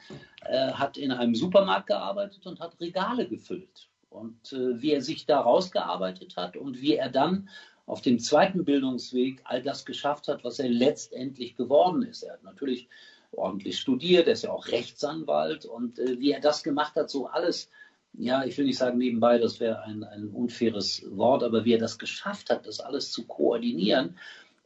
Er 0.45 0.79
hat 0.79 0.97
in 0.97 1.13
einem 1.13 1.35
Supermarkt 1.35 1.87
gearbeitet 1.87 2.47
und 2.47 2.61
hat 2.61 2.81
Regale 2.81 3.29
gefüllt. 3.29 3.89
Und 4.11 4.53
äh, 4.53 4.81
wie 4.83 4.93
er 4.93 5.03
sich 5.03 5.25
da 5.25 5.41
rausgearbeitet 5.41 6.37
hat 6.37 6.57
und 6.57 6.81
wie 6.83 6.97
er 6.97 7.09
dann 7.09 7.49
auf 7.87 8.03
dem 8.03 8.19
zweiten 8.19 8.65
Bildungsweg 8.65 9.41
all 9.45 9.63
das 9.63 9.85
geschafft 9.85 10.29
hat, 10.29 10.45
was 10.45 10.59
er 10.59 10.69
letztendlich 10.69 11.57
geworden 11.57 12.03
ist. 12.03 12.23
Er 12.23 12.35
hat 12.35 12.43
natürlich 12.43 12.89
ordentlich 13.33 13.79
studiert, 13.79 14.27
er 14.27 14.35
ist 14.35 14.45
ja 14.45 14.51
auch 14.51 14.69
Rechtsanwalt 14.69 15.65
und 15.65 15.99
äh, 15.99 16.19
wie 16.19 16.33
er 16.33 16.41
das 16.41 16.63
gemacht 16.63 16.95
hat, 16.97 17.09
so 17.09 17.27
alles, 17.27 17.71
ja, 18.13 18.45
ich 18.45 18.59
will 18.59 18.67
nicht 18.67 18.79
sagen 18.79 18.99
nebenbei, 18.99 19.39
das 19.39 19.59
wäre 19.59 19.83
ein, 19.83 20.05
ein 20.05 20.29
unfaires 20.29 21.03
Wort, 21.17 21.43
aber 21.43 21.65
wie 21.65 21.73
er 21.73 21.79
das 21.79 21.99
geschafft 21.99 22.51
hat, 22.51 22.67
das 22.67 22.81
alles 22.81 23.11
zu 23.11 23.27
koordinieren 23.27 24.19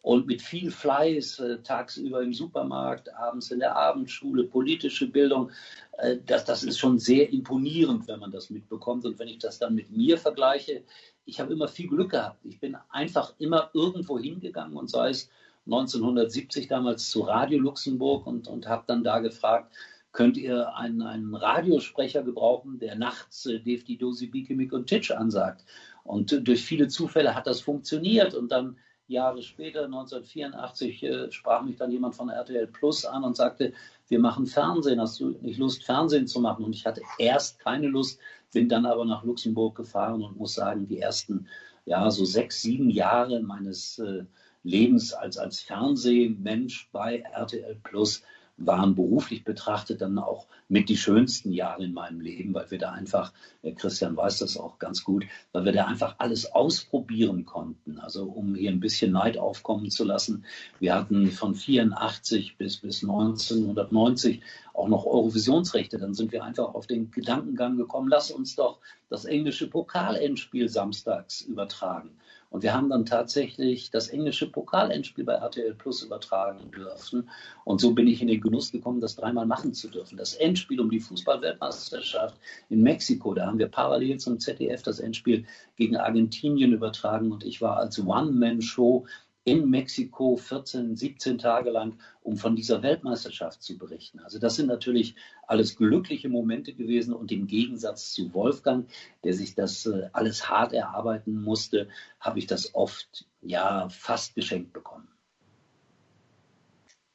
und 0.06 0.28
mit 0.28 0.40
viel 0.40 0.70
Fleiß 0.70 1.40
äh, 1.40 1.58
tagsüber 1.64 2.22
im 2.22 2.32
Supermarkt, 2.32 3.12
abends 3.12 3.50
in 3.50 3.58
der 3.58 3.74
Abendschule, 3.74 4.44
politische 4.44 5.08
Bildung. 5.08 5.50
Äh, 5.98 6.18
das, 6.24 6.44
das 6.44 6.62
ist 6.62 6.78
schon 6.78 7.00
sehr 7.00 7.32
imponierend, 7.32 8.06
wenn 8.06 8.20
man 8.20 8.30
das 8.30 8.48
mitbekommt. 8.48 9.04
Und 9.04 9.18
wenn 9.18 9.26
ich 9.26 9.38
das 9.38 9.58
dann 9.58 9.74
mit 9.74 9.90
mir 9.90 10.16
vergleiche, 10.16 10.84
ich 11.24 11.40
habe 11.40 11.52
immer 11.52 11.66
viel 11.66 11.88
Glück 11.88 12.12
gehabt. 12.12 12.38
Ich 12.44 12.60
bin 12.60 12.76
einfach 12.88 13.34
immer 13.38 13.70
irgendwo 13.74 14.16
hingegangen 14.16 14.76
und 14.76 14.88
sei 14.88 15.10
es 15.10 15.28
1970 15.64 16.68
damals 16.68 17.10
zu 17.10 17.22
Radio 17.22 17.58
Luxemburg 17.58 18.28
und, 18.28 18.46
und 18.46 18.68
habe 18.68 18.84
dann 18.86 19.02
da 19.02 19.18
gefragt, 19.18 19.74
könnt 20.12 20.36
ihr 20.36 20.72
einen, 20.76 21.02
einen 21.02 21.34
Radiosprecher 21.34 22.22
gebrauchen, 22.22 22.78
der 22.78 22.94
nachts 22.94 23.44
äh, 23.46 23.58
Defti 23.58 23.98
Dosi 23.98 24.28
Bikemik 24.28 24.72
und 24.72 24.86
Titsch 24.86 25.10
ansagt. 25.10 25.64
Und 26.04 26.32
äh, 26.32 26.40
durch 26.42 26.64
viele 26.64 26.86
Zufälle 26.86 27.34
hat 27.34 27.48
das 27.48 27.60
funktioniert 27.60 28.32
und 28.32 28.52
dann 28.52 28.76
Jahre 29.08 29.42
später, 29.42 29.84
1984, 29.84 31.02
äh, 31.02 31.32
sprach 31.32 31.62
mich 31.62 31.76
dann 31.76 31.92
jemand 31.92 32.14
von 32.14 32.28
RTL 32.28 32.66
Plus 32.66 33.04
an 33.04 33.24
und 33.24 33.36
sagte, 33.36 33.72
wir 34.08 34.18
machen 34.18 34.46
Fernsehen, 34.46 35.00
hast 35.00 35.20
du 35.20 35.30
nicht 35.42 35.58
Lust, 35.58 35.84
Fernsehen 35.84 36.26
zu 36.26 36.40
machen? 36.40 36.64
Und 36.64 36.74
ich 36.74 36.86
hatte 36.86 37.02
erst 37.18 37.58
keine 37.60 37.88
Lust, 37.88 38.20
bin 38.52 38.68
dann 38.68 38.86
aber 38.86 39.04
nach 39.04 39.24
Luxemburg 39.24 39.76
gefahren 39.76 40.22
und 40.22 40.36
muss 40.36 40.54
sagen, 40.54 40.86
die 40.86 40.98
ersten, 40.98 41.46
ja, 41.84 42.10
so 42.10 42.24
sechs, 42.24 42.62
sieben 42.62 42.90
Jahre 42.90 43.40
meines 43.40 43.98
äh, 43.98 44.24
Lebens 44.62 45.12
als, 45.12 45.38
als 45.38 45.60
Fernsehmensch 45.60 46.88
bei 46.90 47.18
RTL 47.18 47.76
Plus 47.84 48.22
waren 48.58 48.94
beruflich 48.94 49.44
betrachtet 49.44 50.00
dann 50.00 50.18
auch 50.18 50.46
mit 50.68 50.88
die 50.88 50.96
schönsten 50.96 51.52
Jahre 51.52 51.84
in 51.84 51.92
meinem 51.92 52.20
Leben, 52.20 52.54
weil 52.54 52.70
wir 52.70 52.78
da 52.78 52.92
einfach, 52.92 53.32
Christian 53.76 54.16
weiß 54.16 54.38
das 54.38 54.56
auch 54.56 54.78
ganz 54.78 55.04
gut, 55.04 55.26
weil 55.52 55.64
wir 55.64 55.72
da 55.72 55.86
einfach 55.86 56.16
alles 56.18 56.52
ausprobieren 56.52 57.44
konnten. 57.44 57.98
Also 57.98 58.24
um 58.24 58.54
hier 58.54 58.70
ein 58.70 58.80
bisschen 58.80 59.12
Neid 59.12 59.38
aufkommen 59.38 59.90
zu 59.90 60.04
lassen. 60.04 60.44
Wir 60.80 60.94
hatten 60.94 61.30
von 61.30 61.54
84 61.54 62.56
bis, 62.56 62.78
bis 62.78 63.02
1990 63.02 64.40
auch 64.76 64.88
noch 64.88 65.06
Eurovisionsrechte. 65.06 65.98
Dann 65.98 66.14
sind 66.14 66.32
wir 66.32 66.44
einfach 66.44 66.74
auf 66.74 66.86
den 66.86 67.10
Gedankengang 67.10 67.76
gekommen, 67.76 68.08
lass 68.08 68.30
uns 68.30 68.56
doch 68.56 68.78
das 69.08 69.24
englische 69.24 69.68
Pokalendspiel 69.68 70.68
samstags 70.68 71.40
übertragen. 71.40 72.10
Und 72.50 72.62
wir 72.62 72.74
haben 72.74 72.88
dann 72.88 73.04
tatsächlich 73.04 73.90
das 73.90 74.08
englische 74.08 74.50
Pokalendspiel 74.50 75.24
bei 75.24 75.34
RTL 75.34 75.74
Plus 75.74 76.02
übertragen 76.02 76.70
dürfen. 76.70 77.28
Und 77.64 77.80
so 77.80 77.92
bin 77.92 78.06
ich 78.06 78.22
in 78.22 78.28
den 78.28 78.40
Genuss 78.40 78.70
gekommen, 78.70 79.00
das 79.00 79.16
dreimal 79.16 79.46
machen 79.46 79.74
zu 79.74 79.88
dürfen. 79.88 80.16
Das 80.16 80.34
Endspiel 80.34 80.80
um 80.80 80.88
die 80.88 81.00
Fußball-Weltmeisterschaft 81.00 82.36
in 82.70 82.82
Mexiko, 82.82 83.34
da 83.34 83.46
haben 83.46 83.58
wir 83.58 83.68
parallel 83.68 84.18
zum 84.18 84.38
ZDF 84.38 84.82
das 84.82 85.00
Endspiel 85.00 85.44
gegen 85.76 85.96
Argentinien 85.96 86.72
übertragen. 86.72 87.32
Und 87.32 87.44
ich 87.44 87.60
war 87.60 87.76
als 87.76 87.98
One-Man-Show 87.98 89.06
in 89.46 89.70
Mexiko 89.70 90.36
14, 90.36 90.96
17 90.96 91.38
Tage 91.38 91.70
lang, 91.70 91.94
um 92.22 92.36
von 92.36 92.56
dieser 92.56 92.82
Weltmeisterschaft 92.82 93.62
zu 93.62 93.78
berichten. 93.78 94.18
Also 94.18 94.40
das 94.40 94.56
sind 94.56 94.66
natürlich 94.66 95.14
alles 95.46 95.76
glückliche 95.76 96.28
Momente 96.28 96.74
gewesen 96.74 97.14
und 97.14 97.30
im 97.30 97.46
Gegensatz 97.46 98.12
zu 98.12 98.34
Wolfgang, 98.34 98.88
der 99.22 99.34
sich 99.34 99.54
das 99.54 99.86
äh, 99.86 100.08
alles 100.12 100.50
hart 100.50 100.72
erarbeiten 100.72 101.40
musste, 101.40 101.86
habe 102.18 102.40
ich 102.40 102.48
das 102.48 102.74
oft 102.74 103.24
ja 103.40 103.88
fast 103.88 104.34
geschenkt 104.34 104.72
bekommen. 104.72 105.06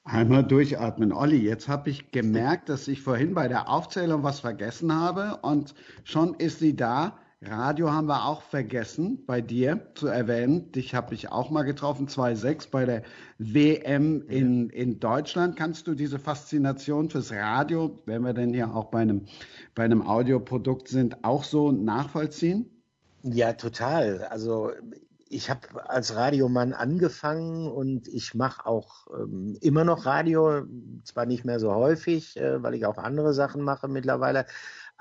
Einmal 0.05 0.45
durchatmen. 0.45 1.11
Olli, 1.11 1.37
jetzt 1.37 1.67
habe 1.67 1.89
ich 1.89 2.11
gemerkt, 2.11 2.69
dass 2.69 2.87
ich 2.87 3.01
vorhin 3.01 3.33
bei 3.33 3.49
der 3.49 3.67
Aufzählung 3.67 4.23
was 4.23 4.39
vergessen 4.39 4.95
habe 4.95 5.39
und 5.41 5.75
schon 6.05 6.35
ist 6.35 6.59
sie 6.59 6.77
da. 6.77 7.19
Radio 7.43 7.91
haben 7.91 8.05
wir 8.05 8.25
auch 8.25 8.43
vergessen, 8.43 9.25
bei 9.25 9.41
dir 9.41 9.87
zu 9.95 10.05
erwähnen. 10.05 10.71
Dich 10.73 10.93
habe 10.93 11.15
ich 11.15 11.31
auch 11.31 11.49
mal 11.49 11.63
getroffen, 11.63 12.07
2.6 12.07 12.69
bei 12.69 12.85
der 12.85 13.01
WM 13.39 14.27
in, 14.27 14.69
in 14.69 14.99
Deutschland. 14.99 15.55
Kannst 15.55 15.87
du 15.87 15.95
diese 15.95 16.19
Faszination 16.19 17.09
fürs 17.09 17.31
Radio, 17.31 17.99
wenn 18.05 18.21
wir 18.21 18.33
denn 18.33 18.53
hier 18.53 18.75
auch 18.75 18.91
bei 18.91 18.99
einem, 18.99 19.25
bei 19.73 19.83
einem 19.83 20.05
Audioprodukt 20.05 20.87
sind, 20.87 21.23
auch 21.23 21.43
so 21.43 21.71
nachvollziehen? 21.71 22.69
Ja, 23.23 23.53
total. 23.53 24.23
Also 24.25 24.71
ich 25.27 25.49
habe 25.49 25.89
als 25.89 26.15
Radiomann 26.15 26.73
angefangen 26.73 27.65
und 27.65 28.07
ich 28.07 28.35
mache 28.35 28.65
auch 28.65 29.07
ähm, 29.17 29.57
immer 29.61 29.83
noch 29.83 30.05
Radio, 30.05 30.63
zwar 31.05 31.25
nicht 31.25 31.45
mehr 31.45 31.59
so 31.59 31.73
häufig, 31.73 32.37
äh, 32.37 32.61
weil 32.61 32.75
ich 32.75 32.85
auch 32.85 32.97
andere 32.97 33.33
Sachen 33.33 33.63
mache 33.63 33.87
mittlerweile, 33.87 34.45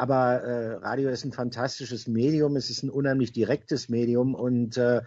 aber 0.00 0.42
äh, 0.42 0.72
Radio 0.76 1.10
ist 1.10 1.26
ein 1.26 1.32
fantastisches 1.32 2.06
Medium, 2.06 2.56
es 2.56 2.70
ist 2.70 2.82
ein 2.82 2.88
unheimlich 2.88 3.32
direktes 3.32 3.90
Medium. 3.90 4.34
Und 4.34 4.78
äh, 4.78 5.02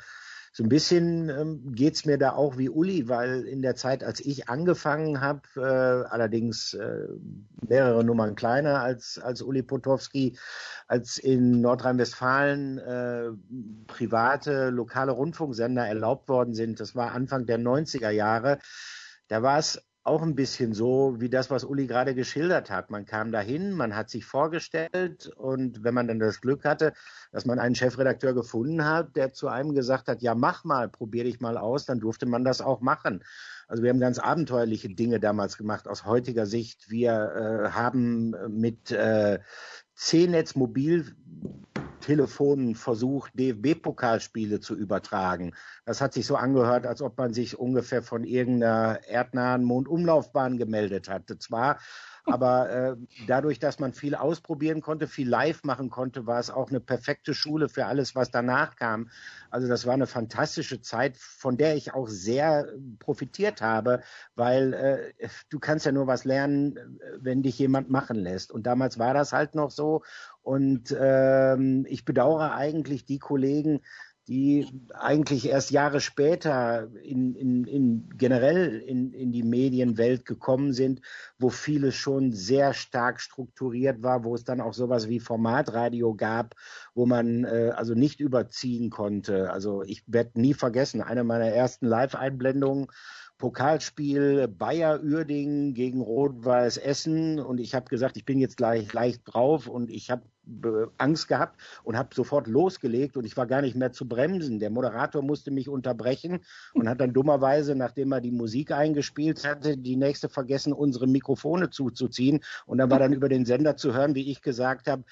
so 0.52 0.64
ein 0.64 0.70
bisschen 0.70 1.30
ähm, 1.30 1.74
geht's 1.74 2.06
mir 2.06 2.20
da 2.20 2.34
auch 2.34 2.60
wie 2.60 2.70
Uli, 2.70 3.10
weil 3.10 3.48
in 3.48 3.64
der 3.64 3.76
Zeit, 3.76 4.04
als 4.04 4.20
ich 4.20 4.50
angefangen 4.50 5.20
habe, 5.20 5.42
äh, 5.56 5.62
allerdings 5.62 6.76
äh, 6.76 7.08
mehrere 7.68 8.04
Nummern 8.04 8.36
kleiner 8.36 8.82
als, 8.82 9.18
als 9.18 9.42
Uli 9.42 9.64
Potowski, 9.64 10.38
als 10.88 11.18
in 11.18 11.60
Nordrhein-Westfalen 11.62 12.78
äh, 12.78 13.32
private 13.88 14.70
lokale 14.70 15.14
Rundfunksender 15.14 15.88
erlaubt 15.88 16.30
worden 16.30 16.54
sind, 16.54 16.80
das 16.80 16.96
war 16.96 17.14
Anfang 17.14 17.48
der 17.48 17.58
90er 17.58 18.12
Jahre, 18.12 18.60
da 19.28 19.42
war 19.42 19.58
es 19.58 19.82
auch 20.04 20.22
ein 20.22 20.36
bisschen 20.36 20.74
so 20.74 21.16
wie 21.20 21.30
das, 21.30 21.50
was 21.50 21.64
Uli 21.64 21.88
gerade 21.88 22.14
geschildert 22.14 22.70
hat. 22.70 22.92
Man 22.92 23.06
kam 23.06 23.32
dahin, 23.32 23.72
man 23.72 23.96
hat 23.96 24.10
sich 24.10 24.26
vorgestellt 24.26 25.28
und 25.38 25.84
wenn 25.84 25.94
man 25.94 26.08
dann 26.08 26.20
das 26.20 26.42
Glück 26.42 26.66
hatte, 26.66 26.94
dass 27.32 27.46
man 27.46 27.58
einen 27.58 27.76
Chefredakteur 27.76 28.34
gefunden 28.34 28.84
hat, 28.84 29.16
der 29.16 29.32
zu 29.32 29.48
einem 29.48 29.74
gesagt 29.74 30.10
hat, 30.10 30.22
ja 30.22 30.36
mach 30.36 30.66
mal, 30.66 30.90
probier 30.90 31.24
dich 31.24 31.40
mal 31.40 31.58
aus, 31.58 31.86
dann 31.86 32.02
durfte 32.02 32.26
man 32.26 32.44
das 32.44 32.60
auch 32.62 32.82
machen. 32.82 33.24
Also 33.68 33.82
wir 33.82 33.92
haben 33.92 34.00
ganz 34.02 34.20
abenteuerliche 34.20 34.90
Dinge 34.90 35.22
damals 35.22 35.58
gemacht 35.58 35.88
aus 35.88 36.06
heutiger 36.06 36.46
Sicht. 36.46 36.92
Wir 36.92 37.12
äh, 37.14 37.70
haben 37.70 38.36
mit 38.50 38.92
äh, 38.92 39.40
C-Netz 39.96 40.56
Mobil 40.56 41.16
Telefonen 42.04 42.76
versucht, 42.76 43.32
DFB-Pokalspiele 43.34 44.60
zu 44.60 44.76
übertragen. 44.76 45.56
Das 45.86 46.02
hat 46.02 46.14
sich 46.14 46.28
so 46.28 46.36
angehört, 46.36 46.86
als 46.86 47.02
ob 47.02 47.18
man 47.18 47.34
sich 47.34 47.58
ungefähr 47.58 48.04
von 48.04 48.26
irgendeiner 48.26 49.00
erdnahen 49.08 49.64
Mondumlaufbahn 49.64 50.58
gemeldet 50.58 51.10
hatte. 51.10 51.40
Zwar 51.40 51.80
aber 52.26 52.70
äh, 52.70 52.96
dadurch, 53.28 53.60
dass 53.60 53.80
man 53.80 53.92
viel 53.92 54.16
ausprobieren 54.16 54.82
konnte, 54.82 55.08
viel 55.08 55.28
live 55.28 55.64
machen 55.64 55.90
konnte, 55.90 56.26
war 56.26 56.40
es 56.40 56.50
auch 56.50 56.70
eine 56.70 56.80
perfekte 56.80 57.34
Schule 57.34 57.68
für 57.68 57.86
alles, 57.86 58.16
was 58.16 58.32
danach 58.32 58.78
kam. 58.78 59.10
Also 59.50 59.68
das 59.68 59.86
war 59.86 59.94
eine 59.94 60.08
fantastische 60.08 60.80
Zeit, 60.82 61.18
von 61.18 61.58
der 61.58 61.76
ich 61.76 61.94
auch 61.94 62.08
sehr 62.08 62.70
profitiert 63.00 63.62
habe, 63.62 64.02
weil 64.36 64.74
äh, 64.74 65.28
du 65.50 65.60
kannst 65.60 65.86
ja 65.86 65.92
nur 65.92 66.08
was 66.08 66.24
lernen, 66.24 66.80
wenn 67.20 67.44
dich 67.44 67.60
jemand 67.60 67.90
machen 67.90 68.16
lässt. 68.16 68.52
Und 68.54 68.66
damals 68.66 68.98
war 69.00 69.14
das 69.14 69.34
halt 69.34 69.54
noch 69.54 69.72
so. 69.72 70.04
Und 70.44 70.96
ähm, 71.00 71.86
ich 71.90 72.06
bedauere 72.06 72.54
eigentlich 72.54 73.06
die 73.06 73.20
Kollegen, 73.20 73.80
die 74.28 74.66
eigentlich 74.94 75.50
erst 75.50 75.72
Jahre 75.72 76.00
später 76.00 76.88
in, 77.04 77.36
in, 77.36 77.66
in 77.66 78.10
generell 78.18 78.80
in, 78.80 79.12
in 79.12 79.34
die 79.34 79.44
Medienwelt 79.44 80.26
gekommen 80.26 80.72
sind, 80.72 81.02
wo 81.40 81.50
vieles 81.50 81.96
schon 81.96 82.32
sehr 82.32 82.74
stark 82.74 83.20
strukturiert 83.20 84.02
war, 84.02 84.24
wo 84.24 84.34
es 84.34 84.46
dann 84.46 84.62
auch 84.62 84.74
sowas 84.74 85.10
wie 85.10 85.20
Formatradio 85.20 86.16
gab, 86.16 86.56
wo 86.94 87.06
man 87.06 87.44
äh, 87.44 87.74
also 87.76 87.96
nicht 87.96 88.22
überziehen 88.22 88.90
konnte. 88.90 89.52
Also 89.52 89.84
ich 89.84 90.04
werde 90.08 90.40
nie 90.40 90.54
vergessen, 90.54 91.02
eine 91.02 91.26
meiner 91.26 91.50
ersten 91.50 91.86
Live-Einblendungen 91.86 92.88
Pokalspiel 93.40 94.48
Bayer 94.48 95.02
Uerdingen 95.04 95.74
gegen 95.74 96.00
Rot-Weiß 96.00 96.78
Essen 96.78 97.42
und 97.42 97.60
ich 97.60 97.76
habe 97.76 97.90
gesagt, 97.90 98.16
ich 98.16 98.24
bin 98.24 98.40
jetzt 98.40 98.56
gleich 98.56 98.94
leicht 98.94 99.24
drauf 99.26 99.68
und 99.68 99.90
ich 99.90 100.12
habe 100.12 100.24
Angst 100.98 101.28
gehabt 101.28 101.60
und 101.84 101.98
habe 101.98 102.14
sofort 102.14 102.48
losgelegt 102.48 103.16
und 103.16 103.26
ich 103.26 103.38
war 103.38 103.48
gar 103.48 103.62
nicht 103.62 103.76
mehr 103.76 103.92
zu 103.92 104.08
bremsen. 104.08 104.60
Der 104.60 104.70
Moderator 104.70 105.22
musste 105.22 105.52
mich 105.52 105.70
unterbrechen 105.70 106.40
und 106.74 106.90
hat 106.90 107.00
dann 107.00 107.14
dummerweise, 107.14 107.76
nachdem 107.76 108.12
er 108.12 108.22
die 108.22 108.32
Musik 108.32 108.72
eingespielt 108.72 109.48
hatte, 109.48 109.78
die 109.78 109.96
nächste 109.96 110.30
vergessen, 110.30 110.74
unsere 110.74 111.08
Mikrofone 111.08 111.70
zuzuziehen 111.70 112.42
und 112.66 112.78
dann 112.78 112.92
war 112.92 113.00
dann 113.00 113.14
über 113.14 113.30
den 113.30 113.46
Sender 113.46 113.78
zu 113.78 113.94
hören, 113.94 114.16
wie 114.16 114.30
ich 114.30 114.42
gesagt 114.42 114.88
habe, 114.88 115.04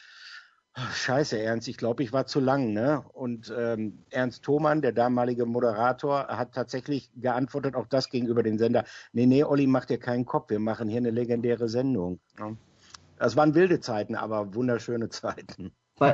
Scheiße, 0.73 1.37
Ernst, 1.37 1.67
ich 1.67 1.75
glaube, 1.75 2.01
ich 2.01 2.13
war 2.13 2.27
zu 2.27 2.39
lang, 2.39 2.71
ne? 2.71 3.03
Und 3.11 3.53
ähm, 3.57 4.05
Ernst 4.09 4.43
Thomann, 4.43 4.81
der 4.81 4.93
damalige 4.93 5.45
Moderator, 5.45 6.27
hat 6.27 6.53
tatsächlich 6.53 7.11
geantwortet, 7.13 7.75
auch 7.75 7.87
das 7.87 8.09
gegenüber 8.09 8.41
den 8.41 8.57
Sender. 8.57 8.85
Nee, 9.11 9.25
nee, 9.25 9.43
Olli, 9.43 9.67
mach 9.67 9.83
dir 9.83 9.97
keinen 9.97 10.25
Kopf, 10.25 10.49
wir 10.49 10.59
machen 10.59 10.87
hier 10.87 10.99
eine 10.99 11.11
legendäre 11.11 11.67
Sendung. 11.67 12.21
Ja. 12.39 12.55
Das 13.21 13.35
waren 13.35 13.53
wilde 13.53 13.79
Zeiten, 13.79 14.15
aber 14.15 14.55
wunderschöne 14.55 15.09
Zeiten. 15.09 15.71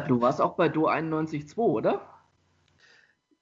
Du 0.09 0.19
warst 0.19 0.41
auch 0.41 0.57
bei 0.57 0.67
Do 0.67 0.89
91.2, 0.89 1.57
oder? 1.57 2.01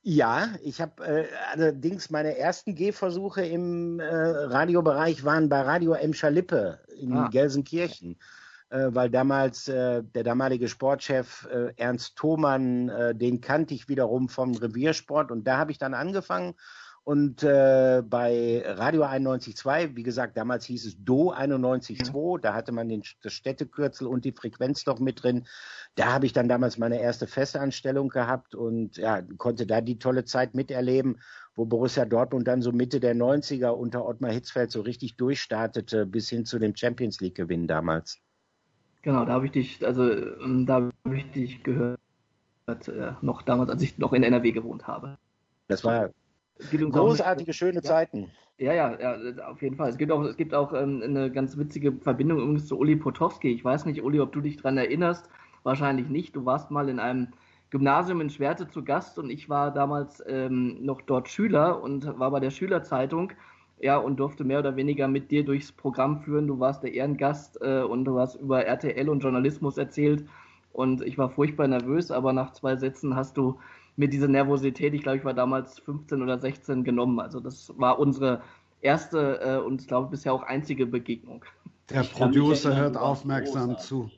Ja, 0.03 0.49
ich 0.61 0.81
habe 0.81 1.03
äh, 1.03 1.25
allerdings 1.51 2.11
meine 2.11 2.37
ersten 2.37 2.75
Gehversuche 2.75 3.43
im 3.43 3.99
äh, 3.99 4.05
Radiobereich 4.05 5.25
waren 5.25 5.49
bei 5.49 5.61
Radio 5.61 5.93
Emscher 5.93 6.29
Lippe 6.29 6.79
in 6.95 7.17
ah. 7.17 7.29
Gelsenkirchen 7.29 8.19
äh, 8.69 8.89
weil 8.89 9.09
damals 9.09 9.67
äh, 9.67 10.03
der 10.03 10.23
damalige 10.23 10.67
Sportchef 10.67 11.47
äh, 11.51 11.73
Ernst 11.77 12.17
Thomann, 12.17 12.89
äh, 12.89 13.15
den 13.15 13.41
kannte 13.41 13.73
ich 13.73 13.89
wiederum 13.89 14.29
vom 14.29 14.55
Reviersport 14.55 15.31
und 15.31 15.45
da 15.45 15.57
habe 15.57 15.71
ich 15.71 15.79
dann 15.79 15.93
angefangen 15.93 16.53
und 17.05 17.43
äh, 17.43 18.01
bei 18.03 18.63
Radio 18.65 19.03
91.2, 19.03 19.95
wie 19.95 20.01
gesagt, 20.01 20.35
damals 20.35 20.65
hieß 20.65 20.87
es 20.87 21.03
Do 21.03 21.31
91.2, 21.31 22.39
da 22.39 22.55
hatte 22.55 22.71
man 22.71 22.89
den, 22.89 23.03
das 23.21 23.33
Städtekürzel 23.33 24.07
und 24.07 24.25
die 24.25 24.31
Frequenz 24.31 24.87
noch 24.87 24.99
mit 24.99 25.21
drin. 25.21 25.45
Da 25.93 26.13
habe 26.13 26.25
ich 26.25 26.33
dann 26.33 26.49
damals 26.49 26.79
meine 26.79 26.99
erste 26.99 27.27
Festanstellung 27.27 28.09
gehabt 28.09 28.55
und 28.55 28.97
ja, 28.97 29.21
konnte 29.37 29.67
da 29.67 29.81
die 29.81 29.99
tolle 29.99 30.25
Zeit 30.25 30.55
miterleben, 30.55 31.21
wo 31.55 31.65
Borussia 31.65 32.05
Dortmund 32.05 32.47
dann 32.47 32.63
so 32.63 32.71
Mitte 32.71 32.99
der 32.99 33.15
90er 33.15 33.69
unter 33.69 34.03
Ottmar 34.03 34.31
Hitzfeld 34.31 34.71
so 34.71 34.81
richtig 34.81 35.15
durchstartete 35.15 36.07
bis 36.07 36.27
hin 36.29 36.43
zu 36.43 36.57
dem 36.57 36.75
Champions 36.75 37.21
League 37.21 37.35
Gewinn 37.35 37.67
damals. 37.67 38.17
Genau, 39.03 39.25
da 39.25 39.33
habe 39.33 39.45
ich 39.45 39.51
dich, 39.51 39.85
also 39.85 40.11
ähm, 40.11 40.65
da 40.65 40.89
habe 41.05 41.17
ich 41.17 41.29
dich 41.29 41.63
gehört, 41.63 41.99
äh, 42.67 43.11
noch 43.21 43.43
damals, 43.43 43.69
als 43.69 43.83
ich 43.83 43.99
noch 43.99 44.13
in 44.13 44.23
NRW 44.23 44.53
gewohnt 44.53 44.87
habe. 44.87 45.19
Das 45.67 45.83
war 45.83 46.09
großartige, 46.69 47.51
auch, 47.51 47.55
schöne 47.55 47.75
ja, 47.75 47.81
Zeiten. 47.81 48.31
Ja, 48.57 48.73
ja, 48.73 48.97
ja, 48.99 49.47
auf 49.47 49.61
jeden 49.61 49.75
Fall. 49.75 49.89
Es 49.89 49.97
gibt 49.97 50.11
auch, 50.11 50.23
es 50.23 50.37
gibt 50.37 50.53
auch 50.53 50.73
ähm, 50.73 51.01
eine 51.03 51.31
ganz 51.31 51.57
witzige 51.57 51.91
Verbindung 51.91 52.39
übrigens 52.39 52.67
zu 52.67 52.77
Uli 52.79 52.95
Potowski. 52.95 53.51
Ich 53.51 53.65
weiß 53.65 53.85
nicht, 53.85 54.01
Uli, 54.01 54.19
ob 54.19 54.31
du 54.31 54.41
dich 54.41 54.57
daran 54.57 54.77
erinnerst. 54.77 55.29
Wahrscheinlich 55.63 56.07
nicht. 56.07 56.35
Du 56.35 56.45
warst 56.45 56.71
mal 56.71 56.87
in 56.89 56.99
einem 56.99 57.29
Gymnasium 57.71 58.21
in 58.21 58.29
Schwerte 58.29 58.69
zu 58.69 58.83
Gast 58.83 59.19
und 59.19 59.29
ich 59.29 59.49
war 59.49 59.71
damals 59.71 60.23
ähm, 60.27 60.77
noch 60.85 61.01
dort 61.01 61.27
Schüler 61.27 61.81
und 61.81 62.17
war 62.19 62.31
bei 62.31 62.39
der 62.39 62.51
Schülerzeitung 62.51 63.33
ja, 63.79 63.97
und 63.97 64.17
durfte 64.17 64.43
mehr 64.43 64.59
oder 64.59 64.75
weniger 64.75 65.07
mit 65.07 65.31
dir 65.31 65.43
durchs 65.43 65.71
Programm 65.71 66.21
führen. 66.21 66.47
Du 66.47 66.59
warst 66.59 66.83
der 66.83 66.93
Ehrengast 66.93 67.59
äh, 67.61 67.81
und 67.81 68.05
du 68.05 68.19
hast 68.19 68.35
über 68.35 68.65
RTL 68.65 69.09
und 69.09 69.21
Journalismus 69.21 69.77
erzählt. 69.77 70.25
Und 70.71 71.01
ich 71.01 71.17
war 71.17 71.29
furchtbar 71.29 71.67
nervös, 71.67 72.11
aber 72.11 72.33
nach 72.33 72.51
zwei 72.53 72.75
Sätzen 72.75 73.15
hast 73.15 73.37
du 73.37 73.59
mir 73.95 74.09
diese 74.09 74.27
Nervosität, 74.27 74.93
ich 74.93 75.03
glaube, 75.03 75.17
ich 75.17 75.25
war 75.25 75.33
damals 75.33 75.79
15 75.79 76.21
oder 76.21 76.39
16 76.39 76.83
genommen. 76.83 77.19
Also 77.19 77.39
das 77.39 77.73
war 77.77 77.99
unsere 77.99 78.41
erste 78.81 79.39
äh, 79.41 79.57
und 79.57 79.81
ich 79.81 79.87
glaube 79.87 80.09
bisher 80.09 80.33
auch 80.33 80.43
einzige 80.43 80.85
Begegnung. 80.85 81.43
Der 81.89 82.03
Producer 82.03 82.75
hört 82.75 82.97
aufmerksam 82.97 83.77
zu. 83.77 84.09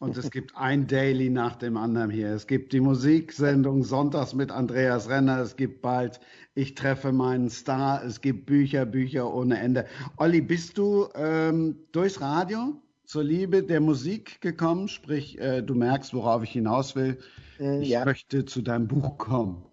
Und 0.00 0.16
es 0.16 0.30
gibt 0.30 0.56
ein 0.56 0.86
Daily 0.86 1.30
nach 1.30 1.56
dem 1.56 1.76
anderen 1.76 2.10
hier. 2.10 2.28
Es 2.28 2.46
gibt 2.46 2.72
die 2.72 2.80
Musiksendung 2.80 3.84
Sonntags 3.84 4.34
mit 4.34 4.50
Andreas 4.50 5.08
Renner. 5.08 5.40
Es 5.40 5.56
gibt 5.56 5.82
bald 5.82 6.20
Ich 6.54 6.74
treffe 6.74 7.12
meinen 7.12 7.48
Star. 7.48 8.04
Es 8.04 8.20
gibt 8.20 8.46
Bücher, 8.46 8.84
Bücher 8.84 9.32
ohne 9.32 9.58
Ende. 9.58 9.86
Olli, 10.16 10.40
bist 10.40 10.76
du 10.76 11.08
ähm, 11.14 11.76
durchs 11.92 12.20
Radio 12.20 12.74
zur 13.04 13.24
Liebe 13.24 13.62
der 13.62 13.80
Musik 13.80 14.40
gekommen? 14.40 14.88
Sprich, 14.88 15.38
äh, 15.38 15.62
du 15.62 15.74
merkst, 15.74 16.14
worauf 16.14 16.42
ich 16.42 16.50
hinaus 16.50 16.96
will. 16.96 17.18
Äh, 17.58 17.82
ich 17.82 17.90
ja. 17.90 18.04
möchte 18.04 18.44
zu 18.44 18.62
deinem 18.62 18.88
Buch 18.88 19.18
kommen. 19.18 19.64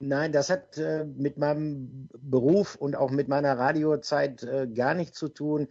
Nein, 0.00 0.32
das 0.32 0.48
hat 0.48 0.78
äh, 0.78 1.04
mit 1.04 1.38
meinem 1.38 2.08
Beruf 2.20 2.76
und 2.76 2.94
auch 2.94 3.10
mit 3.10 3.26
meiner 3.26 3.58
Radiozeit 3.58 4.44
äh, 4.44 4.68
gar 4.68 4.94
nichts 4.94 5.18
zu 5.18 5.28
tun. 5.28 5.68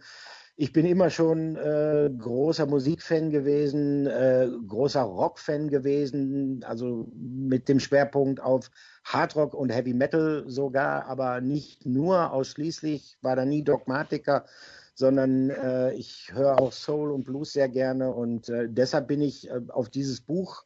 Ich 0.60 0.72
bin 0.72 0.86
immer 0.86 1.08
schon 1.08 1.54
äh, 1.54 2.10
großer 2.18 2.66
Musikfan 2.66 3.30
gewesen, 3.30 4.08
äh, 4.08 4.48
großer 4.66 5.02
Rockfan 5.02 5.68
gewesen, 5.68 6.64
also 6.66 7.06
mit 7.14 7.68
dem 7.68 7.78
Schwerpunkt 7.78 8.40
auf 8.40 8.68
Hardrock 9.04 9.54
und 9.54 9.70
Heavy 9.70 9.94
Metal 9.94 10.42
sogar, 10.48 11.06
aber 11.06 11.40
nicht 11.40 11.86
nur. 11.86 12.32
Ausschließlich, 12.32 13.18
war 13.22 13.36
da 13.36 13.44
nie 13.44 13.62
Dogmatiker, 13.62 14.46
sondern 14.94 15.50
äh, 15.50 15.92
ich 15.92 16.32
höre 16.34 16.60
auch 16.60 16.72
Soul 16.72 17.12
und 17.12 17.22
Blues 17.22 17.52
sehr 17.52 17.68
gerne 17.68 18.12
und 18.12 18.48
äh, 18.48 18.66
deshalb 18.68 19.06
bin 19.06 19.20
ich 19.20 19.48
äh, 19.48 19.60
auf 19.68 19.88
dieses 19.90 20.20
Buch 20.20 20.64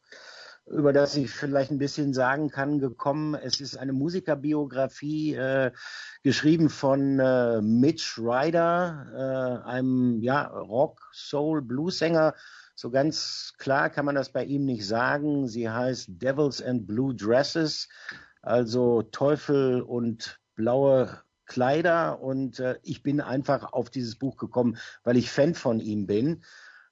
über 0.67 0.93
das 0.93 1.17
ich 1.17 1.31
vielleicht 1.31 1.71
ein 1.71 1.79
bisschen 1.79 2.15
sagen 2.15 2.51
kann, 2.51 2.79
gekommen. 2.79 3.35
Es 3.35 3.61
ist 3.61 3.77
eine 3.77 3.93
Musikerbiografie, 3.93 5.35
äh, 5.35 5.73
geschrieben 6.23 6.71
von 6.71 7.19
äh, 7.19 7.61
Mitch 7.61 8.21
Ryder, 8.21 9.63
äh, 9.65 9.69
einem 9.69 10.21
ja, 10.21 10.47
Rock, 10.47 11.11
Soul, 11.13 11.63
Blues-Sänger. 11.63 12.35
So 12.75 12.91
ganz 12.91 13.55
klar 13.59 13.91
kann 13.91 14.05
man 14.05 14.15
das 14.15 14.31
bei 14.31 14.45
ihm 14.45 14.65
nicht 14.65 14.87
sagen. 14.87 15.49
Sie 15.49 15.69
heißt 15.69 16.07
Devils 16.09 16.63
and 16.63 16.87
Blue 16.87 17.15
Dresses, 17.15 17.89
also 18.41 19.03
Teufel 19.03 19.83
und 19.83 20.41
blaue 20.55 21.23
Kleider. 21.47 22.21
Und 22.21 22.61
äh, 22.61 22.79
ich 22.83 23.03
bin 23.03 23.21
einfach 23.21 23.73
auf 23.73 23.91
dieses 23.91 24.17
Buch 24.17 24.37
gekommen, 24.37 24.79
weil 25.03 25.17
ich 25.17 25.31
Fan 25.31 25.55
von 25.55 25.81
ihm 25.81 26.07
bin. 26.07 26.45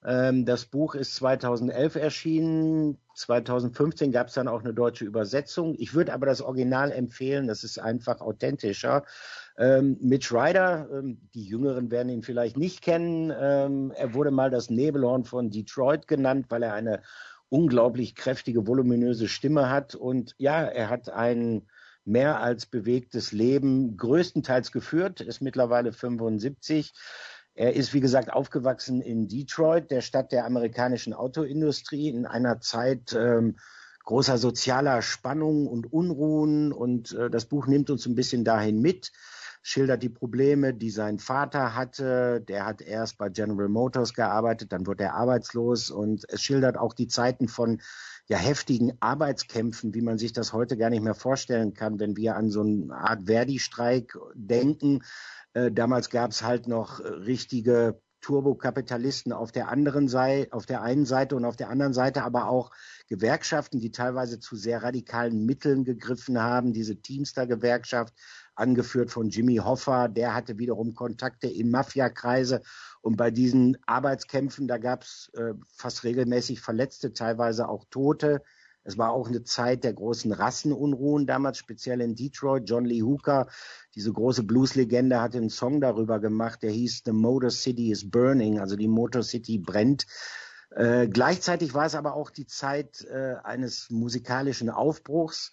Ähm, 0.05 0.47
das 0.47 0.65
Buch 0.65 0.95
ist 0.95 1.15
2011 1.17 1.97
erschienen. 1.97 2.99
2015 3.15 4.13
gab 4.13 4.29
es 4.29 4.35
dann 4.35 4.49
auch 4.49 4.61
eine 4.61 4.73
deutsche 4.73 5.05
Übersetzung. 5.05 5.75
Ich 5.79 5.95
würde 5.95 6.13
aber 6.13 6.27
das 6.27 6.41
Original 6.41 6.91
empfehlen, 6.91 7.47
das 7.47 7.65
ist 7.65 7.79
einfach 7.79 8.21
authentischer. 8.21 9.05
Ähm, 9.59 9.99
Mitch 10.01 10.35
Ryder, 10.35 10.89
ähm, 10.91 11.21
die 11.35 11.45
Jüngeren 11.45 11.91
werden 11.91 12.09
ihn 12.09 12.23
vielleicht 12.23 12.57
nicht 12.57 12.81
kennen. 12.81 13.33
Ähm, 13.39 13.93
er 13.95 14.15
wurde 14.15 14.31
mal 14.31 14.51
das 14.51 14.71
Nebelhorn 14.71 15.25
von 15.25 15.51
Detroit 15.51 16.09
genannt, 16.09 16.47
weil 16.49 16.63
er 16.63 16.73
eine 16.73 17.03
unglaublich 17.51 18.15
kräftige, 18.15 18.67
voluminöse 18.67 19.29
Stimme 19.29 19.69
hat. 19.69 19.95
Und 19.95 20.35
ja, 20.39 20.63
er 20.63 20.89
hat 20.89 21.11
ein 21.11 21.67
mehr 22.07 22.41
als 22.41 22.65
bewegtes 22.65 23.33
Leben 23.33 23.99
größtenteils 23.99 24.73
geführt, 24.73 25.21
ist 25.21 25.43
mittlerweile 25.43 25.93
75 25.93 26.95
er 27.61 27.75
ist, 27.75 27.93
wie 27.93 28.01
gesagt, 28.01 28.33
aufgewachsen 28.33 29.03
in 29.03 29.29
Detroit, 29.29 29.91
der 29.91 30.01
Stadt 30.01 30.33
der 30.33 30.47
amerikanischen 30.47 31.13
Autoindustrie, 31.13 32.09
in 32.09 32.25
einer 32.25 32.63
Zeit 32.63 33.13
ähm, 33.13 33.57
großer 34.07 34.39
sozialer 34.39 35.03
Spannung 35.03 35.67
und 35.67 35.93
Unruhen. 35.93 36.73
Und 36.73 37.13
äh, 37.13 37.29
das 37.29 37.45
Buch 37.45 37.67
nimmt 37.67 37.91
uns 37.91 38.07
ein 38.07 38.15
bisschen 38.15 38.47
dahin 38.47 38.81
mit, 38.81 39.13
schildert 39.61 40.03
die 40.03 40.09
Probleme, 40.09 40.73
die 40.73 40.89
sein 40.89 41.19
Vater 41.19 41.75
hatte. 41.75 42.41
Der 42.41 42.65
hat 42.65 42.81
erst 42.81 43.19
bei 43.19 43.29
General 43.29 43.69
Motors 43.69 44.15
gearbeitet, 44.15 44.73
dann 44.73 44.87
wurde 44.87 45.05
er 45.05 45.15
arbeitslos. 45.17 45.91
Und 45.91 46.25
es 46.31 46.41
schildert 46.41 46.79
auch 46.79 46.95
die 46.95 47.09
Zeiten 47.09 47.47
von 47.47 47.83
ja, 48.27 48.39
heftigen 48.39 48.93
Arbeitskämpfen, 49.01 49.93
wie 49.93 50.01
man 50.01 50.17
sich 50.17 50.33
das 50.33 50.55
heute 50.55 50.79
gar 50.79 50.89
nicht 50.89 51.03
mehr 51.03 51.15
vorstellen 51.15 51.75
kann, 51.75 52.01
wenn 52.01 52.17
wir 52.17 52.37
an 52.37 52.49
so 52.49 52.63
eine 52.63 52.95
Art 52.95 53.25
Verdi-Streik 53.27 54.17
denken 54.35 55.03
äh, 55.55 55.71
damals 55.71 56.11
gab 56.11 56.31
es 56.31 56.43
halt 56.43 56.69
noch 56.69 57.01
äh, 57.01 57.09
richtige 57.09 58.01
Turbokapitalisten 58.21 59.33
auf 59.33 59.51
der 59.51 59.69
anderen 59.69 60.07
Seite, 60.07 60.53
auf 60.53 60.67
der 60.67 60.83
einen 60.83 61.07
Seite 61.07 61.37
und 61.37 61.45
auf 61.45 61.57
der 61.57 61.71
anderen 61.71 61.95
Seite 61.95 62.23
aber 62.23 62.49
auch 62.49 62.71
Gewerkschaften, 63.09 63.81
die 63.81 63.93
teilweise 63.93 64.39
zu 64.41 64.57
sehr 64.57 64.83
radikalen 64.83 65.47
Mitteln 65.47 65.85
gegriffen 65.85 66.41
haben. 66.41 66.73
Diese 66.73 66.97
Teamster-Gewerkschaft, 66.97 68.15
angeführt 68.55 69.11
von 69.11 69.31
Jimmy 69.31 69.57
Hoffa, 69.57 70.09
der 70.09 70.35
hatte 70.35 70.59
wiederum 70.59 70.95
Kontakte 70.95 71.47
in 71.49 71.71
Mafiakreise. 71.71 72.61
Und 73.01 73.17
bei 73.17 73.31
diesen 73.31 73.79
Arbeitskämpfen, 73.87 74.69
da 74.69 74.77
gab 74.77 75.03
es 75.03 75.31
äh, 75.35 75.55
fast 75.75 76.05
regelmäßig 76.05 76.61
Verletzte, 76.61 77.15
teilweise 77.15 77.69
auch 77.69 77.87
Tote. 77.91 78.43
Es 78.91 78.99
war 78.99 79.13
auch 79.13 79.29
eine 79.29 79.45
Zeit 79.45 79.85
der 79.85 79.93
großen 79.93 80.33
Rassenunruhen 80.33 81.25
damals, 81.25 81.59
speziell 81.59 82.01
in 82.01 82.17
Detroit. 82.17 82.69
John 82.69 82.85
Lee 82.85 83.03
Hooker, 83.03 83.47
diese 83.95 84.13
große 84.13 84.43
Blues-Legende, 84.43 85.21
hatte 85.21 85.39
einen 85.39 85.49
Song 85.49 85.81
darüber 85.81 86.19
gemacht, 86.19 86.65
der 86.65 86.73
hieß 86.73 87.03
The 87.05 87.13
Motor 87.13 87.51
City 87.51 87.93
is 87.93 88.11
Burning, 88.11 88.59
also 88.59 88.75
die 88.75 88.89
Motor 88.89 89.23
City 89.23 89.59
brennt. 89.59 90.07
Äh, 90.71 91.07
gleichzeitig 91.07 91.73
war 91.73 91.87
es 91.87 91.95
aber 91.95 92.15
auch 92.15 92.31
die 92.31 92.47
Zeit 92.47 93.05
äh, 93.05 93.37
eines 93.45 93.91
musikalischen 93.91 94.71
Aufbruchs. 94.71 95.53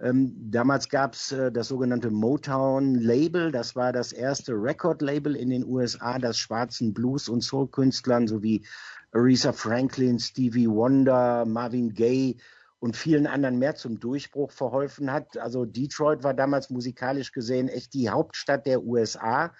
Ähm, 0.00 0.34
damals 0.50 0.88
gab 0.88 1.12
es 1.12 1.32
äh, 1.32 1.52
das 1.52 1.68
sogenannte 1.68 2.10
Motown 2.10 2.94
Label. 2.94 3.52
Das 3.52 3.76
war 3.76 3.92
das 3.92 4.12
erste 4.12 4.52
Record-Label 4.52 5.36
in 5.36 5.50
den 5.50 5.66
USA, 5.66 6.18
das 6.18 6.38
schwarzen 6.38 6.94
Blues- 6.94 7.28
und 7.28 7.42
Soul-Künstlern 7.42 8.28
sowie 8.28 8.64
Aretha 9.12 9.52
Franklin, 9.52 10.18
Stevie 10.18 10.68
Wonder, 10.68 11.44
Marvin 11.44 11.92
Gaye 11.92 12.38
und 12.82 12.96
vielen 12.96 13.28
anderen 13.28 13.60
mehr 13.60 13.76
zum 13.76 14.00
Durchbruch 14.00 14.50
verholfen 14.50 15.12
hat. 15.12 15.36
Also 15.36 15.64
Detroit 15.64 16.24
war 16.24 16.34
damals 16.34 16.68
musikalisch 16.68 17.30
gesehen 17.30 17.68
echt 17.68 17.94
die 17.94 18.10
Hauptstadt 18.10 18.66
der 18.66 18.82
USA. 18.82 19.54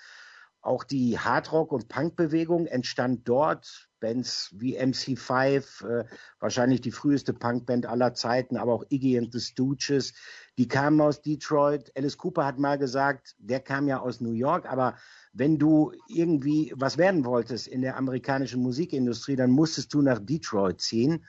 Auch 0.60 0.82
die 0.82 1.20
Hardrock- 1.20 1.70
und 1.70 1.86
Punkbewegung 1.86 2.66
entstand 2.66 3.28
dort. 3.28 3.88
Bands 4.00 4.52
wie 4.58 4.76
MC5, 4.76 5.86
äh, 5.86 6.04
wahrscheinlich 6.40 6.80
die 6.80 6.90
früheste 6.90 7.32
Punkband 7.32 7.86
aller 7.86 8.12
Zeiten, 8.14 8.56
aber 8.56 8.72
auch 8.72 8.84
Iggy 8.88 9.16
and 9.16 9.32
the 9.32 9.38
Stooges, 9.38 10.14
die 10.58 10.66
kamen 10.66 11.00
aus 11.00 11.22
Detroit. 11.22 11.92
Alice 11.96 12.18
Cooper 12.18 12.44
hat 12.44 12.58
mal 12.58 12.76
gesagt, 12.76 13.36
der 13.38 13.60
kam 13.60 13.86
ja 13.86 14.00
aus 14.00 14.20
New 14.20 14.32
York, 14.32 14.68
aber 14.68 14.96
wenn 15.32 15.60
du 15.60 15.92
irgendwie 16.08 16.72
was 16.74 16.98
werden 16.98 17.24
wolltest 17.24 17.68
in 17.68 17.82
der 17.82 17.96
amerikanischen 17.96 18.62
Musikindustrie, 18.62 19.36
dann 19.36 19.52
musstest 19.52 19.94
du 19.94 20.02
nach 20.02 20.18
Detroit 20.18 20.80
ziehen. 20.80 21.24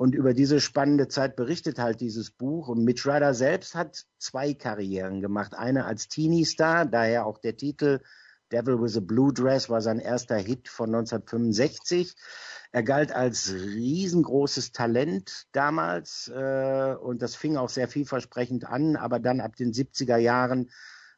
Und 0.00 0.14
über 0.14 0.32
diese 0.32 0.62
spannende 0.62 1.08
Zeit 1.08 1.36
berichtet 1.36 1.78
halt 1.78 2.00
dieses 2.00 2.30
Buch. 2.30 2.68
Und 2.68 2.84
Mitch 2.84 3.06
Ryder 3.06 3.34
selbst 3.34 3.74
hat 3.74 4.06
zwei 4.16 4.54
Karrieren 4.54 5.20
gemacht. 5.20 5.52
Eine 5.52 5.84
als 5.84 6.08
Teenie-Star, 6.08 6.86
daher 6.86 7.26
auch 7.26 7.36
der 7.36 7.58
Titel 7.58 8.00
Devil 8.50 8.80
with 8.80 8.96
a 8.96 9.00
Blue 9.00 9.30
Dress 9.30 9.68
war 9.68 9.82
sein 9.82 9.98
erster 9.98 10.38
Hit 10.38 10.70
von 10.70 10.86
1965. 10.94 12.16
Er 12.72 12.82
galt 12.82 13.12
als 13.12 13.52
riesengroßes 13.52 14.72
Talent 14.72 15.46
damals 15.52 16.32
äh, 16.34 16.94
und 16.98 17.20
das 17.20 17.36
fing 17.36 17.58
auch 17.58 17.68
sehr 17.68 17.86
vielversprechend 17.86 18.64
an, 18.64 18.96
aber 18.96 19.18
dann 19.18 19.42
ab 19.42 19.54
den 19.54 19.74
70er 19.74 20.16
Jahren 20.16 20.70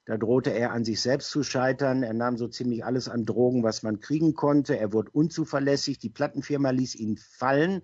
da 0.07 0.17
drohte 0.17 0.51
er 0.51 0.73
an 0.73 0.85
sich 0.85 1.01
selbst 1.01 1.31
zu 1.31 1.45
scheitern. 1.45 2.03
Er 2.03 2.15
nahm 2.15 2.37
so 2.37 2.49
ziemlich 2.49 2.85
alles 2.85 3.09
an 3.09 3.27
Drogen, 3.27 3.63
was 3.63 3.85
man 3.85 4.01
kriegen 4.01 4.35
konnte. 4.35 4.77
Er 4.77 4.93
wurde 4.93 5.13
unzuverlässig. 5.13 6.01
Die 6.01 6.11
Plattenfirma 6.11 6.71
ließ 6.71 6.97
ihn 6.97 7.17
fallen. 7.17 7.83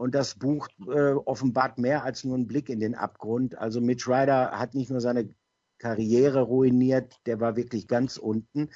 Und 0.00 0.14
das 0.14 0.34
Buch 0.34 0.66
äh, 0.88 1.12
offenbart 1.12 1.76
mehr 1.76 2.04
als 2.04 2.24
nur 2.24 2.34
einen 2.34 2.46
Blick 2.46 2.70
in 2.70 2.80
den 2.80 2.94
Abgrund. 2.94 3.58
Also 3.58 3.82
Mitch 3.82 4.10
Ryder 4.10 4.58
hat 4.58 4.74
nicht 4.74 4.90
nur 4.90 5.02
seine 5.02 5.28
Karriere 5.76 6.40
ruiniert, 6.40 7.16
der 7.26 7.38
war 7.38 7.54
wirklich 7.54 7.86
ganz 7.86 8.16
unten. 8.16 8.70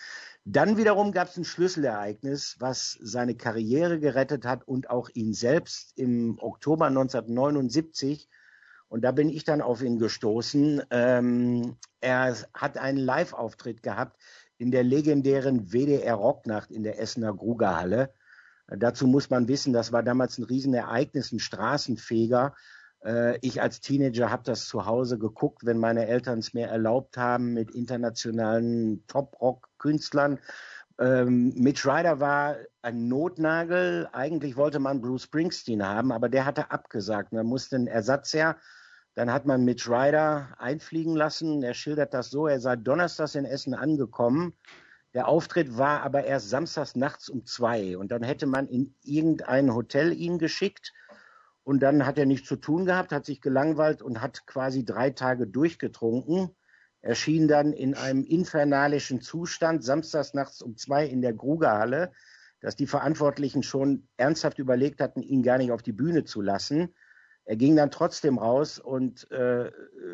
Dann 0.44 0.76
wiederum 0.76 1.12
gab 1.12 1.28
es 1.28 1.38
ein 1.38 1.46
Schlüsselereignis, 1.46 2.56
was 2.58 2.98
seine 3.00 3.36
Karriere 3.36 4.00
gerettet 4.00 4.44
hat 4.44 4.68
und 4.68 4.90
auch 4.90 5.08
ihn 5.14 5.32
selbst 5.32 5.96
im 5.96 6.38
Oktober 6.40 6.88
1979 6.88 8.28
und 8.88 9.00
da 9.00 9.10
bin 9.10 9.30
ich 9.30 9.44
dann 9.44 9.62
auf 9.62 9.80
ihn 9.80 9.98
gestoßen. 9.98 10.82
Ähm, 10.90 11.76
er 12.02 12.36
hat 12.52 12.76
einen 12.76 12.98
Live-Auftritt 12.98 13.82
gehabt 13.82 14.20
in 14.58 14.70
der 14.70 14.84
legendären 14.84 15.72
WDR 15.72 16.16
Rocknacht 16.16 16.70
in 16.70 16.82
der 16.82 17.00
Essener 17.00 17.32
Grugerhalle. 17.32 18.12
Dazu 18.66 19.06
muss 19.06 19.30
man 19.30 19.48
wissen, 19.48 19.72
das 19.72 19.92
war 19.92 20.02
damals 20.02 20.38
ein 20.38 20.44
Riesenereignis, 20.44 21.32
ein 21.32 21.38
Straßenfeger. 21.38 22.54
Äh, 23.04 23.38
ich 23.42 23.60
als 23.60 23.80
Teenager 23.80 24.30
habe 24.30 24.42
das 24.44 24.66
zu 24.66 24.86
Hause 24.86 25.18
geguckt, 25.18 25.66
wenn 25.66 25.78
meine 25.78 26.06
Eltern 26.06 26.38
es 26.38 26.54
mir 26.54 26.68
erlaubt 26.68 27.16
haben, 27.16 27.52
mit 27.52 27.70
internationalen 27.72 29.06
Top-Rock-Künstlern. 29.06 30.38
Ähm, 30.98 31.52
Mitch 31.56 31.88
Ryder 31.88 32.20
war 32.20 32.56
ein 32.82 33.08
Notnagel. 33.08 34.08
Eigentlich 34.12 34.56
wollte 34.56 34.78
man 34.78 35.00
Bruce 35.00 35.24
Springsteen 35.24 35.84
haben, 35.84 36.12
aber 36.12 36.28
der 36.28 36.46
hatte 36.46 36.70
abgesagt. 36.70 37.32
Da 37.32 37.42
musste 37.42 37.76
ein 37.76 37.86
Ersatz 37.86 38.32
her. 38.32 38.56
Dann 39.14 39.32
hat 39.32 39.44
man 39.46 39.64
Mitch 39.64 39.90
Ryder 39.90 40.54
einfliegen 40.58 41.14
lassen. 41.14 41.62
Er 41.62 41.74
schildert 41.74 42.14
das 42.14 42.30
so, 42.30 42.46
er 42.46 42.60
sei 42.60 42.76
donnerstags 42.76 43.34
in 43.34 43.44
Essen 43.44 43.74
angekommen. 43.74 44.54
Der 45.14 45.28
Auftritt 45.28 45.78
war 45.78 46.02
aber 46.02 46.24
erst 46.24 46.50
samstags 46.50 46.96
nachts 46.96 47.28
um 47.28 47.46
zwei 47.46 47.96
und 47.96 48.10
dann 48.10 48.24
hätte 48.24 48.46
man 48.46 48.66
in 48.66 48.94
irgendein 49.04 49.72
Hotel 49.72 50.12
ihn 50.12 50.38
geschickt 50.38 50.92
und 51.62 51.80
dann 51.80 52.04
hat 52.04 52.18
er 52.18 52.26
nichts 52.26 52.48
zu 52.48 52.56
tun 52.56 52.84
gehabt, 52.84 53.12
hat 53.12 53.24
sich 53.24 53.40
gelangweilt 53.40 54.02
und 54.02 54.20
hat 54.20 54.46
quasi 54.46 54.84
drei 54.84 55.10
Tage 55.10 55.46
durchgetrunken. 55.46 56.50
Erschien 57.00 57.48
dann 57.48 57.72
in 57.72 57.94
einem 57.94 58.24
infernalischen 58.24 59.20
Zustand 59.20 59.84
samstags 59.84 60.34
nachts 60.34 60.60
um 60.62 60.76
zwei 60.76 61.06
in 61.06 61.22
der 61.22 61.32
Grugerhalle, 61.32 62.12
dass 62.60 62.76
die 62.76 62.86
Verantwortlichen 62.86 63.62
schon 63.62 64.08
ernsthaft 64.16 64.58
überlegt 64.58 65.00
hatten, 65.00 65.22
ihn 65.22 65.42
gar 65.42 65.58
nicht 65.58 65.70
auf 65.70 65.82
die 65.82 65.92
Bühne 65.92 66.24
zu 66.24 66.40
lassen. 66.40 66.94
Er 67.44 67.56
ging 67.56 67.76
dann 67.76 67.90
trotzdem 67.90 68.38
raus 68.38 68.78
und 68.78 69.30
äh, 69.30 69.70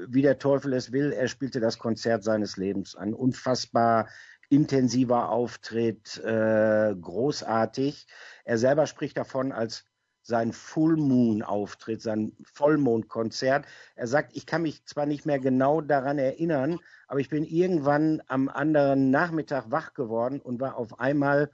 wie 0.09 0.23
der 0.23 0.39
Teufel 0.39 0.73
es 0.73 0.91
will, 0.93 1.13
er 1.13 1.29
spielte 1.29 1.61
das 1.61 1.79
Konzert 1.79 2.25
seines 2.25 2.57
Lebens. 2.57 2.97
Ein 2.97 3.15
unfassbar 3.15 4.09
intensiver 4.51 5.31
Auftritt, 5.31 6.19
äh, 6.19 6.95
großartig. 7.01 8.07
Er 8.45 8.59
selber 8.59 8.87
spricht 8.87 9.17
davon 9.17 9.53
als 9.53 9.85
sein 10.23 10.53
Full 10.53 10.97
Moon 10.97 11.43
Auftritt, 11.43 12.03
sein 12.03 12.33
Vollmondkonzert. 12.53 13.65
Er 13.95 14.07
sagt, 14.07 14.37
ich 14.37 14.47
kann 14.47 14.63
mich 14.63 14.85
zwar 14.85 15.07
nicht 15.07 15.25
mehr 15.25 15.39
genau 15.39 15.81
daran 15.81 16.19
erinnern, 16.19 16.79
aber 17.09 17.21
ich 17.21 17.31
bin 17.31 17.45
irgendwann 17.45 18.21
am 18.27 18.49
anderen 18.49 19.11
Nachmittag 19.11 19.71
wach 19.71 19.95
geworden 19.95 20.41
und 20.41 20.61
war 20.61 20.77
auf 20.77 21.01
einmal 21.01 21.51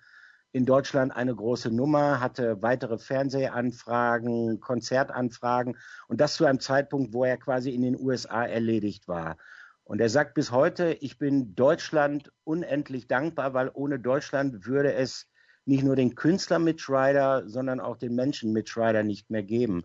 in 0.52 0.64
Deutschland 0.64 1.14
eine 1.14 1.35
große 1.35 1.70
Nummer, 1.70 2.20
hatte 2.20 2.62
weitere 2.62 2.98
Fernsehanfragen, 2.98 4.59
Konzertanfragen 4.59 5.76
und 6.09 6.20
das 6.20 6.35
zu 6.35 6.46
einem 6.46 6.61
Zeitpunkt, 6.61 7.12
wo 7.12 7.24
er 7.24 7.37
quasi 7.37 7.70
in 7.70 7.82
den 7.82 8.00
USA 8.00 8.46
erledigt 8.46 9.06
war. 9.06 9.37
Und 9.87 10.01
er 10.01 10.09
sagt 10.09 10.35
bis 10.35 10.51
heute, 10.51 10.94
ich 10.94 11.16
bin 11.16 11.55
Deutschland 11.55 12.33
unendlich 12.42 13.07
dankbar, 13.07 13.55
weil 13.55 13.70
ohne 13.72 14.01
Deutschland 14.01 14.66
würde 14.66 14.92
es 14.94 15.29
nicht 15.64 15.85
nur 15.85 15.94
den 15.94 16.16
Künstler 16.16 16.59
Mitch 16.59 16.92
Ryder, 16.92 17.44
sondern 17.46 17.79
auch 17.79 17.96
den 17.96 18.16
Menschen 18.16 18.53
Mitch 18.53 18.77
Ryder 18.77 19.05
nicht 19.05 19.31
mehr 19.31 19.44
geben. 19.44 19.85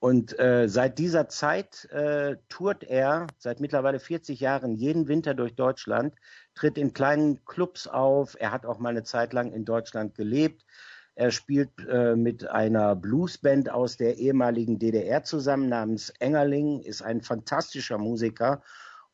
Und 0.00 0.36
äh, 0.40 0.68
seit 0.68 0.98
dieser 0.98 1.28
Zeit 1.28 1.84
äh, 1.92 2.38
tourt 2.48 2.82
er 2.82 3.28
seit 3.38 3.60
mittlerweile 3.60 4.00
40 4.00 4.40
Jahren 4.40 4.74
jeden 4.74 5.06
Winter 5.06 5.32
durch 5.32 5.54
Deutschland, 5.54 6.16
tritt 6.56 6.76
in 6.76 6.92
kleinen 6.92 7.44
Clubs 7.44 7.86
auf. 7.86 8.36
Er 8.40 8.50
hat 8.50 8.66
auch 8.66 8.80
mal 8.80 8.88
eine 8.90 9.04
Zeit 9.04 9.32
lang 9.32 9.52
in 9.52 9.64
Deutschland 9.64 10.16
gelebt. 10.16 10.66
Er 11.14 11.30
spielt 11.30 11.70
äh, 11.88 12.16
mit 12.16 12.48
einer 12.48 12.96
Bluesband 12.96 13.70
aus 13.70 13.96
der 13.96 14.18
ehemaligen 14.18 14.80
DDR 14.80 15.22
zusammen 15.22 15.68
namens 15.68 16.10
Engerling, 16.18 16.80
ist 16.80 17.02
ein 17.02 17.22
fantastischer 17.22 17.96
Musiker 17.96 18.60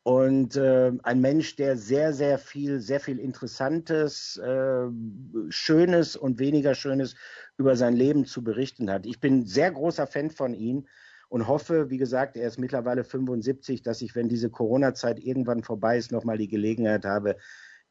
und 0.03 0.57
äh, 0.57 0.91
ein 1.03 1.21
Mensch, 1.21 1.55
der 1.55 1.77
sehr, 1.77 2.13
sehr 2.13 2.37
viel, 2.37 2.81
sehr 2.81 2.99
viel 2.99 3.19
Interessantes, 3.19 4.37
äh, 4.37 4.87
Schönes 5.49 6.17
und 6.17 6.39
weniger 6.39 6.75
Schönes 6.75 7.15
über 7.57 7.77
sein 7.77 7.95
Leben 7.95 8.25
zu 8.25 8.43
berichten 8.43 8.91
hat. 8.91 9.05
Ich 9.05 9.21
bin 9.21 9.45
sehr 9.45 9.71
großer 9.71 10.05
Fan 10.05 10.29
von 10.29 10.53
ihm 10.53 10.85
und 11.29 11.47
hoffe, 11.47 11.89
wie 11.89 11.97
gesagt, 11.97 12.35
er 12.35 12.47
ist 12.47 12.59
mittlerweile 12.59 13.05
75, 13.05 13.81
dass 13.81 14.01
ich, 14.01 14.13
wenn 14.13 14.27
diese 14.27 14.49
Corona-Zeit 14.49 15.19
irgendwann 15.19 15.63
vorbei 15.63 15.97
ist, 15.97 16.11
nochmal 16.11 16.37
die 16.37 16.49
Gelegenheit 16.49 17.05
habe, 17.05 17.37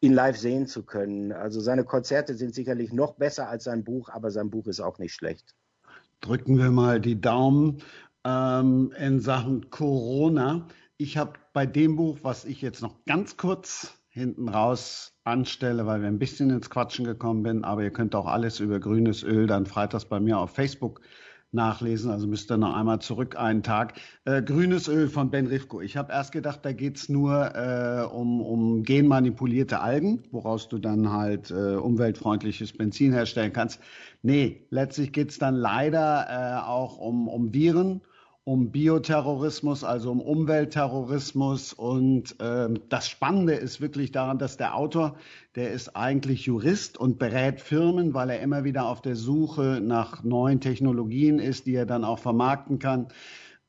ihn 0.00 0.12
live 0.12 0.36
sehen 0.36 0.66
zu 0.66 0.84
können. 0.84 1.32
Also 1.32 1.60
seine 1.60 1.84
Konzerte 1.84 2.34
sind 2.34 2.54
sicherlich 2.54 2.92
noch 2.92 3.14
besser 3.14 3.48
als 3.48 3.64
sein 3.64 3.84
Buch, 3.84 4.10
aber 4.10 4.30
sein 4.30 4.50
Buch 4.50 4.66
ist 4.66 4.80
auch 4.80 4.98
nicht 4.98 5.14
schlecht. 5.14 5.54
Drücken 6.20 6.58
wir 6.58 6.70
mal 6.70 7.00
die 7.00 7.20
Daumen 7.20 7.82
ähm, 8.24 8.92
in 8.98 9.20
Sachen 9.20 9.70
Corona. 9.70 10.68
Ich 11.02 11.16
habe 11.16 11.32
bei 11.52 11.66
dem 11.66 11.96
Buch, 11.96 12.18
was 12.22 12.44
ich 12.44 12.62
jetzt 12.62 12.80
noch 12.80 13.04
ganz 13.06 13.36
kurz 13.36 13.98
hinten 14.08 14.48
raus 14.48 15.18
anstelle, 15.24 15.84
weil 15.84 16.00
wir 16.00 16.06
ein 16.06 16.20
bisschen 16.20 16.50
ins 16.50 16.70
Quatschen 16.70 17.04
gekommen 17.04 17.44
sind, 17.44 17.64
aber 17.64 17.82
ihr 17.82 17.90
könnt 17.90 18.14
auch 18.14 18.26
alles 18.26 18.60
über 18.60 18.78
grünes 18.78 19.24
Öl 19.24 19.48
dann 19.48 19.66
freitags 19.66 20.04
bei 20.04 20.20
mir 20.20 20.38
auf 20.38 20.52
Facebook 20.52 21.00
nachlesen, 21.50 22.12
also 22.12 22.28
müsst 22.28 22.52
ihr 22.52 22.56
noch 22.56 22.76
einmal 22.76 23.00
zurück 23.00 23.36
einen 23.36 23.64
Tag. 23.64 23.94
Äh, 24.26 24.42
grünes 24.42 24.86
Öl 24.86 25.08
von 25.08 25.28
Ben 25.32 25.48
Rifko. 25.48 25.80
Ich 25.80 25.96
habe 25.96 26.12
erst 26.12 26.30
gedacht, 26.30 26.60
da 26.62 26.72
geht's 26.72 27.08
nur 27.08 27.52
äh, 27.56 28.04
um, 28.04 28.40
um 28.40 28.84
genmanipulierte 28.84 29.80
Algen, 29.80 30.22
woraus 30.30 30.68
du 30.68 30.78
dann 30.78 31.10
halt 31.10 31.50
äh, 31.50 31.74
umweltfreundliches 31.74 32.74
Benzin 32.74 33.12
herstellen 33.12 33.52
kannst. 33.52 33.80
Nee, 34.22 34.68
letztlich 34.70 35.12
geht's 35.12 35.40
dann 35.40 35.56
leider 35.56 36.26
äh, 36.28 36.64
auch 36.64 36.96
um, 36.98 37.26
um 37.26 37.52
Viren 37.52 38.02
um 38.44 38.72
Bioterrorismus, 38.72 39.84
also 39.84 40.10
um 40.10 40.20
Umweltterrorismus. 40.20 41.72
Und 41.72 42.40
äh, 42.40 42.68
das 42.88 43.08
Spannende 43.08 43.54
ist 43.54 43.80
wirklich 43.80 44.10
daran, 44.10 44.38
dass 44.38 44.56
der 44.56 44.76
Autor, 44.76 45.16
der 45.54 45.70
ist 45.72 45.94
eigentlich 45.94 46.46
Jurist 46.46 46.98
und 46.98 47.18
berät 47.18 47.60
Firmen, 47.60 48.14
weil 48.14 48.30
er 48.30 48.40
immer 48.40 48.64
wieder 48.64 48.86
auf 48.86 49.00
der 49.00 49.14
Suche 49.14 49.80
nach 49.80 50.24
neuen 50.24 50.60
Technologien 50.60 51.38
ist, 51.38 51.66
die 51.66 51.74
er 51.74 51.86
dann 51.86 52.04
auch 52.04 52.18
vermarkten 52.18 52.78
kann. 52.80 53.08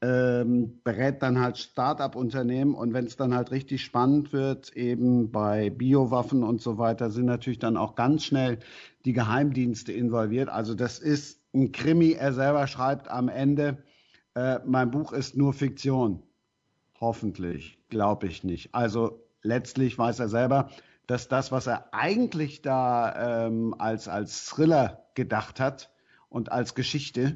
Ähm, 0.01 0.81
berät 0.83 1.21
dann 1.21 1.39
halt 1.39 1.57
Start-up-Unternehmen 1.57 2.73
und 2.75 2.93
wenn 2.93 3.05
es 3.05 3.15
dann 3.15 3.33
halt 3.33 3.51
richtig 3.51 3.83
spannend 3.83 4.33
wird, 4.33 4.75
eben 4.75 5.31
bei 5.31 5.69
Biowaffen 5.69 6.43
und 6.43 6.61
so 6.61 6.77
weiter, 6.77 7.09
sind 7.09 7.25
natürlich 7.25 7.59
dann 7.59 7.77
auch 7.77 7.95
ganz 7.95 8.25
schnell 8.25 8.59
die 9.05 9.13
Geheimdienste 9.13 9.93
involviert. 9.93 10.49
Also 10.49 10.73
das 10.73 10.99
ist 10.99 11.39
ein 11.53 11.71
Krimi. 11.71 12.13
Er 12.13 12.33
selber 12.33 12.67
schreibt 12.67 13.09
am 13.09 13.29
Ende, 13.29 13.77
äh, 14.35 14.59
mein 14.65 14.91
Buch 14.91 15.13
ist 15.13 15.37
nur 15.37 15.53
Fiktion. 15.53 16.23
Hoffentlich, 16.99 17.79
glaube 17.89 18.27
ich 18.27 18.43
nicht. 18.43 18.73
Also 18.73 19.23
letztlich 19.41 19.97
weiß 19.97 20.19
er 20.19 20.29
selber, 20.29 20.69
dass 21.07 21.27
das, 21.27 21.51
was 21.51 21.67
er 21.67 21.93
eigentlich 21.93 22.61
da 22.61 23.45
ähm, 23.47 23.75
als, 23.77 24.07
als 24.07 24.45
Thriller 24.45 25.05
gedacht 25.15 25.59
hat 25.59 25.91
und 26.29 26.51
als 26.51 26.75
Geschichte, 26.75 27.35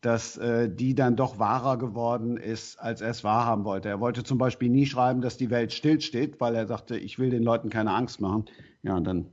dass 0.00 0.36
äh, 0.36 0.68
die 0.68 0.94
dann 0.94 1.16
doch 1.16 1.38
wahrer 1.38 1.78
geworden 1.78 2.36
ist, 2.36 2.78
als 2.78 3.00
er 3.00 3.10
es 3.10 3.24
wahrhaben 3.24 3.64
wollte. 3.64 3.88
Er 3.88 4.00
wollte 4.00 4.22
zum 4.22 4.36
Beispiel 4.36 4.68
nie 4.68 4.84
schreiben, 4.84 5.22
dass 5.22 5.38
die 5.38 5.48
Welt 5.50 5.72
stillsteht, 5.72 6.40
weil 6.40 6.54
er 6.54 6.66
sagte, 6.66 6.98
ich 6.98 7.18
will 7.18 7.30
den 7.30 7.42
Leuten 7.42 7.70
keine 7.70 7.92
Angst 7.92 8.20
machen. 8.20 8.44
Ja, 8.82 8.96
und 8.96 9.04
dann 9.04 9.26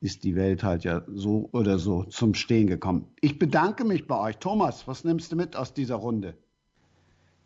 ist 0.00 0.24
die 0.24 0.34
Welt 0.34 0.64
halt 0.64 0.84
ja 0.84 1.02
so 1.06 1.48
oder 1.52 1.78
so 1.78 2.04
zum 2.04 2.34
Stehen 2.34 2.66
gekommen. 2.66 3.06
Ich 3.20 3.38
bedanke 3.38 3.84
mich 3.84 4.06
bei 4.06 4.18
euch. 4.18 4.38
Thomas, 4.38 4.88
was 4.88 5.04
nimmst 5.04 5.30
du 5.32 5.36
mit 5.36 5.56
aus 5.56 5.74
dieser 5.74 5.96
Runde? 5.96 6.34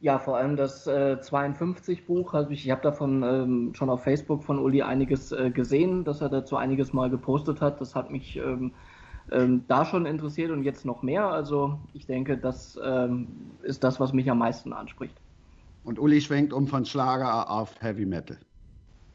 Ja, 0.00 0.18
vor 0.18 0.36
allem 0.36 0.56
das 0.56 0.86
äh, 0.86 1.20
52 1.20 2.06
Buch. 2.06 2.34
Also 2.34 2.50
ich, 2.50 2.64
ich 2.64 2.70
habe 2.70 2.82
davon 2.82 3.22
ähm, 3.22 3.74
schon 3.74 3.90
auf 3.90 4.02
Facebook 4.02 4.44
von 4.44 4.58
Uli 4.58 4.82
einiges 4.82 5.32
äh, 5.32 5.50
gesehen, 5.50 6.04
dass 6.04 6.20
er 6.20 6.28
dazu 6.28 6.56
einiges 6.56 6.92
mal 6.92 7.10
gepostet 7.10 7.60
hat. 7.60 7.80
Das 7.80 7.94
hat 7.94 8.10
mich 8.10 8.36
ähm, 8.36 8.72
ähm, 9.32 9.64
da 9.66 9.84
schon 9.84 10.06
interessiert 10.06 10.50
und 10.50 10.62
jetzt 10.62 10.84
noch 10.84 11.02
mehr. 11.02 11.26
Also 11.28 11.78
ich 11.94 12.06
denke, 12.06 12.36
das 12.36 12.78
ähm, 12.84 13.28
ist 13.62 13.82
das, 13.82 13.98
was 13.98 14.12
mich 14.12 14.30
am 14.30 14.38
meisten 14.38 14.72
anspricht. 14.72 15.16
Und 15.84 15.98
Uli 15.98 16.20
schwenkt 16.20 16.52
um 16.52 16.66
von 16.66 16.84
Schlager 16.84 17.50
auf 17.50 17.80
Heavy 17.80 18.06
Metal. 18.06 18.38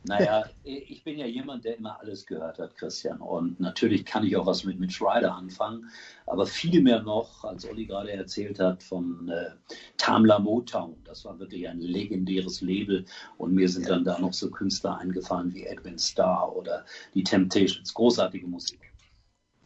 Naja, 0.04 0.46
ich 0.64 1.04
bin 1.04 1.20
ja 1.20 1.26
jemand, 1.26 1.66
der 1.66 1.78
immer 1.78 2.00
alles 2.00 2.26
gehört 2.26 2.58
hat, 2.58 2.76
Christian. 2.76 3.20
Und 3.20 3.60
natürlich 3.60 4.06
kann 4.06 4.26
ich 4.26 4.36
auch 4.38 4.46
was 4.46 4.64
mit 4.64 4.80
Mitch 4.80 5.04
Ryder 5.04 5.36
anfangen. 5.36 5.90
Aber 6.26 6.46
viel 6.46 6.82
mehr 6.82 7.02
noch, 7.02 7.44
als 7.44 7.68
Olli 7.68 7.86
gerade 7.86 8.12
erzählt 8.12 8.60
hat, 8.60 8.82
von 8.82 9.30
äh, 9.30 9.52
Tamla 9.98 10.40
Motown. 10.40 10.96
Das 11.04 11.26
war 11.26 11.38
wirklich 11.40 11.68
ein 11.68 11.82
legendäres 11.82 12.62
Label. 12.62 13.06
Und 13.38 13.54
mir 13.54 13.68
sind 13.68 13.90
dann 13.90 14.06
da 14.06 14.18
noch 14.20 14.34
so 14.34 14.50
Künstler 14.50 14.98
eingefallen 14.98 15.54
wie 15.54 15.66
Edwin 15.66 16.00
Starr 16.00 16.56
oder 16.56 16.86
die 17.14 17.24
Temptations. 17.24 17.94
Großartige 17.94 18.48
Musik. 18.48 18.80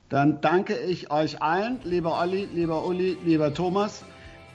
Dann 0.09 0.41
danke 0.41 0.77
ich 0.77 1.11
euch 1.11 1.41
allen, 1.41 1.79
lieber 1.83 2.19
Olli, 2.19 2.47
lieber 2.53 2.85
Uli, 2.85 3.17
lieber 3.23 3.53
Thomas. 3.53 4.03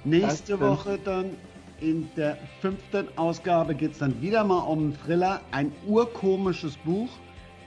Nächste. 0.05 0.61
Woche 0.61 0.99
dann 1.05 1.37
in 1.81 2.09
der 2.17 2.38
fünften 2.61 3.07
Ausgabe 3.17 3.75
geht 3.75 3.93
es 3.93 3.99
dann 3.99 4.21
wieder 4.21 4.45
mal 4.45 4.59
um 4.59 4.79
einen 4.79 4.99
Thriller, 5.05 5.41
ein 5.51 5.73
urkomisches 5.87 6.77
Buch. 6.77 7.09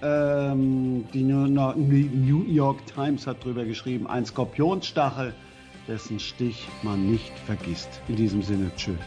Ähm, 0.01 1.05
die 1.13 1.23
New 1.23 2.43
York 2.43 2.85
Times 2.87 3.27
hat 3.27 3.43
drüber 3.43 3.65
geschrieben, 3.65 4.07
ein 4.07 4.25
Skorpionsstachel, 4.25 5.33
dessen 5.87 6.19
Stich 6.19 6.67
man 6.81 7.09
nicht 7.09 7.31
vergisst. 7.45 8.01
In 8.07 8.15
diesem 8.15 8.41
Sinne, 8.41 8.71
tschüss. 8.75 8.97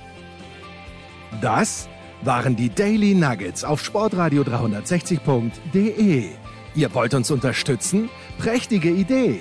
Das 1.40 1.88
waren 2.23 2.55
die 2.57 2.71
Daily 2.71 3.14
Nuggets 3.14 3.64
auf 3.64 3.85
sportradio 3.85 4.43
360.de. 4.43 6.29
Ihr 6.77 6.95
wollt 6.95 7.14
uns 7.14 7.31
unterstützen? 7.31 8.09
Prächtige 8.38 8.90
Idee! 8.90 9.40